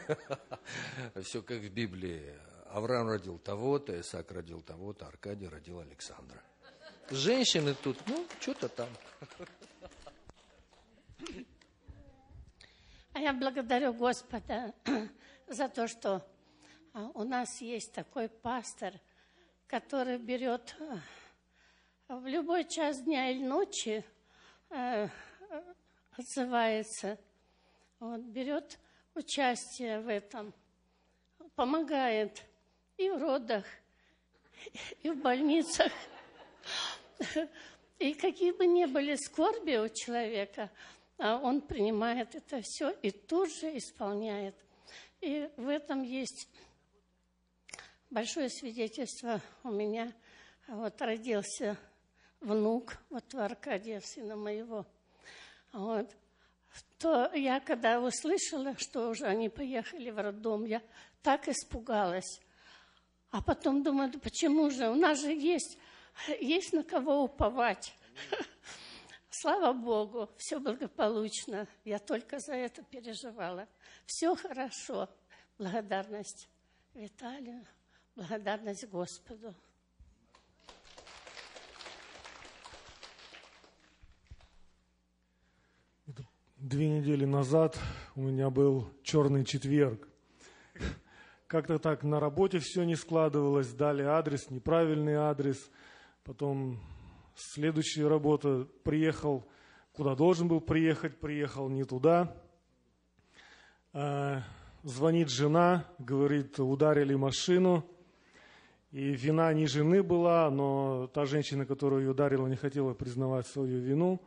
Все 1.22 1.42
как 1.42 1.58
в 1.58 1.68
Библии. 1.68 2.34
Авраам 2.70 3.08
родил 3.08 3.38
того-то, 3.38 4.00
Исаак 4.00 4.32
родил 4.32 4.62
того-то, 4.62 5.06
Аркадий 5.06 5.46
родил 5.46 5.80
Александра. 5.80 6.42
Женщины 7.10 7.74
тут, 7.74 7.98
ну, 8.06 8.26
что-то 8.40 8.68
там. 8.70 8.88
А 13.14 13.20
я 13.20 13.34
благодарю 13.34 13.92
Господа 13.92 14.72
за 15.46 15.68
то, 15.68 15.86
что 15.86 16.26
а, 16.94 17.10
у 17.12 17.24
нас 17.24 17.60
есть 17.60 17.92
такой 17.92 18.30
пастор, 18.30 18.94
который 19.66 20.16
берет 20.16 20.74
а, 22.08 22.16
в 22.16 22.26
любой 22.26 22.64
час 22.64 23.02
дня 23.02 23.28
или 23.30 23.44
ночи, 23.44 24.02
а, 24.70 25.10
отзывается, 26.12 27.18
вот, 28.00 28.20
берет 28.20 28.78
участие 29.14 30.00
в 30.00 30.08
этом, 30.08 30.54
помогает 31.54 32.42
и 32.96 33.10
в 33.10 33.18
родах, 33.18 33.66
и 35.02 35.10
в 35.10 35.20
больницах. 35.20 35.92
И 37.98 38.14
какие 38.14 38.50
бы 38.50 38.66
ни 38.66 38.84
были 38.86 39.14
скорби 39.14 39.76
у 39.76 39.88
человека– 39.88 40.70
он 41.22 41.60
принимает 41.60 42.34
это 42.34 42.60
все 42.62 42.90
и 42.90 43.10
тут 43.10 43.52
же 43.52 43.76
исполняет. 43.78 44.54
И 45.20 45.48
в 45.56 45.68
этом 45.68 46.02
есть 46.02 46.48
большое 48.10 48.48
свидетельство 48.48 49.40
у 49.62 49.70
меня. 49.70 50.12
Вот 50.66 51.00
родился 51.00 51.76
внук, 52.40 52.96
вот 53.08 53.32
у 53.34 53.38
Аркадия, 53.38 54.00
сына 54.00 54.34
моего. 54.34 54.84
Вот. 55.72 56.10
То 56.98 57.30
я, 57.34 57.60
когда 57.60 58.00
услышала, 58.00 58.74
что 58.76 59.08
уже 59.08 59.26
они 59.26 59.48
поехали 59.48 60.10
в 60.10 60.20
роддом, 60.20 60.64
я 60.64 60.82
так 61.22 61.48
испугалась. 61.48 62.40
А 63.30 63.40
потом 63.42 63.82
думаю, 63.82 64.10
да 64.10 64.18
почему 64.18 64.70
же? 64.70 64.88
У 64.90 64.94
нас 64.94 65.20
же 65.20 65.32
есть, 65.32 65.78
есть 66.40 66.72
на 66.72 66.82
кого 66.82 67.22
уповать. 67.22 67.94
Слава 69.34 69.72
Богу, 69.72 70.28
все 70.36 70.60
благополучно. 70.60 71.66
Я 71.84 71.98
только 71.98 72.38
за 72.38 72.52
это 72.52 72.82
переживала. 72.82 73.66
Все 74.04 74.36
хорошо. 74.36 75.08
Благодарность 75.56 76.50
Виталию, 76.92 77.66
благодарность 78.14 78.86
Господу. 78.88 79.54
Две 86.58 86.90
недели 86.90 87.24
назад 87.24 87.78
у 88.14 88.20
меня 88.20 88.50
был 88.50 88.86
черный 89.02 89.46
четверг. 89.46 90.08
Как-то 91.46 91.78
так 91.78 92.02
на 92.02 92.20
работе 92.20 92.58
все 92.58 92.84
не 92.84 92.96
складывалось, 92.96 93.72
дали 93.72 94.02
адрес, 94.02 94.50
неправильный 94.50 95.14
адрес. 95.14 95.70
Потом 96.22 96.78
Следующая 97.34 98.08
работа, 98.08 98.68
приехал, 98.84 99.46
куда 99.92 100.14
должен 100.14 100.48
был 100.48 100.60
приехать, 100.60 101.18
приехал 101.18 101.68
не 101.68 101.84
туда. 101.84 102.36
А, 103.94 104.42
звонит 104.82 105.30
жена, 105.30 105.86
говорит, 105.98 106.58
ударили 106.60 107.14
машину. 107.14 107.88
И 108.90 109.12
вина 109.12 109.52
не 109.54 109.66
жены 109.66 110.02
была, 110.02 110.50
но 110.50 111.06
та 111.14 111.24
женщина, 111.24 111.64
которая 111.64 112.00
ее 112.00 112.10
ударила, 112.10 112.46
не 112.46 112.56
хотела 112.56 112.92
признавать 112.92 113.46
свою 113.46 113.80
вину. 113.80 114.20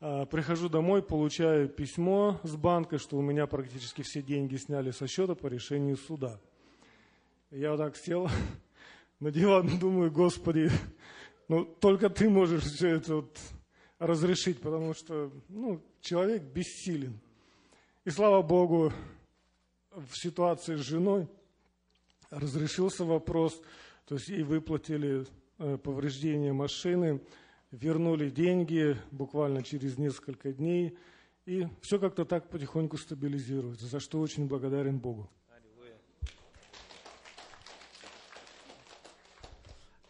А, 0.00 0.24
прихожу 0.24 0.70
домой, 0.70 1.02
получаю 1.02 1.68
письмо 1.68 2.40
с 2.44 2.56
банка, 2.56 2.96
что 2.96 3.18
у 3.18 3.22
меня 3.22 3.46
практически 3.46 4.00
все 4.00 4.22
деньги 4.22 4.56
сняли 4.56 4.90
со 4.90 5.06
счета 5.06 5.34
по 5.34 5.48
решению 5.48 5.98
суда. 5.98 6.40
Я 7.50 7.72
вот 7.72 7.76
так 7.76 7.96
сел 7.96 8.30
на 9.20 9.30
диван, 9.30 9.78
думаю, 9.78 10.10
Господи, 10.10 10.70
ну, 11.48 11.64
только 11.64 12.08
ты 12.10 12.28
можешь 12.30 12.64
все 12.64 12.88
это 12.96 13.16
вот 13.16 13.38
разрешить, 13.98 14.60
потому 14.60 14.94
что 14.94 15.32
ну, 15.48 15.80
человек 16.00 16.42
бессилен. 16.42 17.20
И 18.04 18.10
слава 18.10 18.42
Богу, 18.42 18.92
в 19.90 20.16
ситуации 20.16 20.76
с 20.76 20.80
женой 20.80 21.28
разрешился 22.30 23.04
вопрос, 23.04 23.60
то 24.06 24.16
есть 24.16 24.28
ей 24.28 24.42
выплатили 24.42 25.26
э, 25.58 25.76
повреждения 25.76 26.52
машины, 26.52 27.20
вернули 27.70 28.30
деньги 28.30 28.96
буквально 29.10 29.62
через 29.62 29.98
несколько 29.98 30.52
дней, 30.52 30.96
И 31.44 31.66
все 31.80 31.98
как-то 31.98 32.24
так 32.24 32.48
потихоньку 32.48 32.96
стабилизируется, 32.96 33.86
за 33.86 33.98
что 33.98 34.20
очень 34.20 34.46
благодарен 34.46 34.98
Богу. 34.98 35.28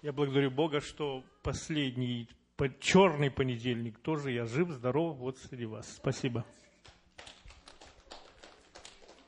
Я 0.03 0.12
благодарю 0.12 0.50
Бога, 0.50 0.80
что 0.80 1.24
последний 1.42 2.28
по- 2.57 2.68
черный 2.80 3.30
понедельник 3.30 3.98
тоже 4.00 4.32
я 4.32 4.46
жив, 4.46 4.70
здоров, 4.70 5.16
вот 5.16 5.38
среди 5.38 5.64
вас. 5.64 5.88
Спасибо. 5.94 6.44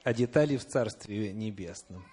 А 0.03 0.13
детали 0.13 0.57
в 0.57 0.65
Царстве 0.67 1.33
Небесном. 1.33 2.05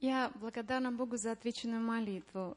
Я 0.00 0.30
благодарна 0.34 0.90
Богу 0.92 1.16
за 1.16 1.32
отвеченную 1.32 1.82
молитву. 1.82 2.56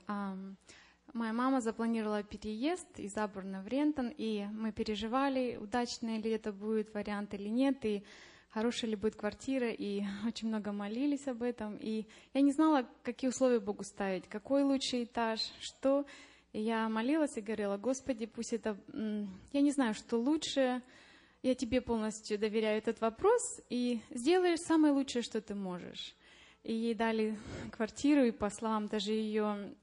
Моя 1.13 1.31
мама 1.31 1.61
запланировала 1.61 2.23
переезд 2.23 2.87
из 2.97 3.15
Абурна 3.17 3.61
в 3.61 3.67
Рентон, 3.67 4.11
и 4.17 4.47
мы 4.51 4.71
переживали, 4.71 5.59
удачный 5.61 6.19
ли 6.19 6.31
это 6.31 6.51
будет 6.51 6.91
вариант 6.95 7.35
или 7.35 7.49
нет, 7.49 7.85
и 7.85 8.03
хорошая 8.49 8.89
ли 8.89 8.95
будет 8.95 9.15
квартира, 9.15 9.69
и 9.69 10.01
очень 10.27 10.47
много 10.47 10.71
молились 10.71 11.27
об 11.27 11.43
этом. 11.43 11.77
И 11.77 12.07
я 12.33 12.41
не 12.41 12.51
знала, 12.51 12.89
какие 13.03 13.29
условия 13.29 13.59
Богу 13.59 13.83
ставить, 13.83 14.27
какой 14.27 14.63
лучший 14.63 15.03
этаж, 15.03 15.39
что. 15.59 16.07
И 16.51 16.59
я 16.59 16.89
молилась 16.89 17.37
и 17.37 17.41
говорила, 17.41 17.77
Господи, 17.77 18.25
пусть 18.25 18.53
это... 18.53 18.75
Я 19.51 19.61
не 19.61 19.71
знаю, 19.71 19.93
что 19.93 20.17
лучше, 20.17 20.81
я 21.43 21.53
тебе 21.53 21.81
полностью 21.81 22.39
доверяю 22.39 22.79
этот 22.79 23.01
вопрос, 23.01 23.61
и 23.69 24.01
сделаешь 24.09 24.61
самое 24.61 24.91
лучшее, 24.91 25.21
что 25.21 25.41
ты 25.41 25.53
можешь. 25.53 26.15
И 26.63 26.73
ей 26.73 26.95
дали 26.95 27.37
квартиру, 27.71 28.23
и 28.23 28.31
по 28.31 28.49
словам 28.49 28.87
даже 28.87 29.11
ее 29.11 29.75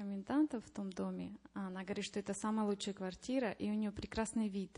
ам, 0.00 0.10
комендантов 0.20 0.64
в 0.64 0.70
том 0.70 0.90
доме, 0.90 1.32
она 1.54 1.82
говорит, 1.82 2.04
что 2.04 2.18
это 2.18 2.32
самая 2.34 2.66
лучшая 2.66 2.94
квартира, 2.94 3.50
и 3.52 3.70
у 3.70 3.74
нее 3.74 3.90
прекрасный 3.90 4.48
вид. 4.48 4.70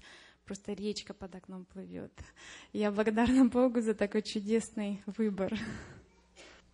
Просто 0.45 0.73
речка 0.73 1.14
под 1.14 1.35
окном 1.35 1.64
плывет. 1.64 2.12
Я 2.73 2.91
благодарна 2.91 3.45
Богу 3.47 3.81
за 3.81 3.95
такой 3.95 4.23
чудесный 4.23 5.03
выбор. 5.07 5.57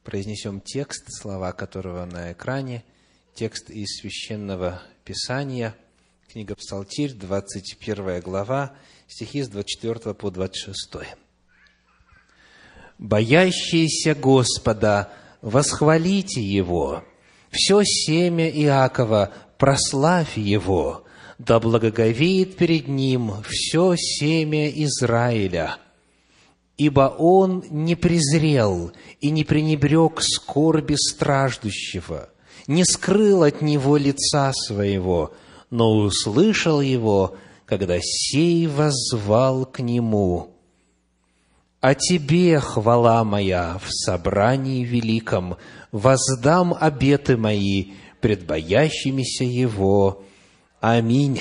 Произнесем 0.02 0.60
текст, 0.60 1.04
слова 1.10 1.52
которого 1.52 2.06
на 2.06 2.32
экране. 2.32 2.84
Текст 3.34 3.70
из 3.70 4.00
Священного 4.00 4.82
Писания. 5.04 5.74
Книга 6.32 6.54
Псалтирь, 6.54 7.12
21 7.12 8.20
глава, 8.20 8.74
стихи 9.06 9.42
с 9.42 9.48
24 9.48 10.14
по 10.14 10.30
26. 10.30 10.94
«Боящиеся 12.98 14.14
Господа, 14.14 15.12
восхвалите 15.40 16.42
Его, 16.42 17.04
все 17.50 17.82
семя 17.84 18.48
Иакова, 18.48 19.32
прославь 19.58 20.36
Его, 20.36 21.04
да 21.38 21.60
благоговеет 21.60 22.56
перед 22.56 22.88
Ним 22.88 23.32
все 23.48 23.94
семя 23.96 24.68
Израиля. 24.70 25.76
Ибо 26.76 27.14
Он 27.18 27.64
не 27.70 27.96
презрел 27.96 28.92
и 29.20 29.30
не 29.30 29.44
пренебрег 29.44 30.20
скорби 30.20 30.94
страждущего, 30.94 32.30
не 32.66 32.84
скрыл 32.84 33.42
от 33.42 33.62
Него 33.62 33.96
лица 33.96 34.52
Своего, 34.52 35.32
но 35.70 35.96
услышал 35.96 36.80
Его, 36.80 37.36
когда 37.66 37.98
сей 38.00 38.66
воззвал 38.66 39.66
к 39.66 39.80
Нему. 39.80 40.54
О 41.80 41.94
Тебе, 41.94 42.58
хвала 42.58 43.22
моя, 43.22 43.78
в 43.84 43.90
собрании 43.92 44.84
великом, 44.84 45.56
воздам 45.92 46.74
обеты 46.78 47.36
мои 47.36 47.92
пред 48.20 48.46
боящимися 48.46 49.44
Его. 49.44 50.22
Аминь. 50.80 51.40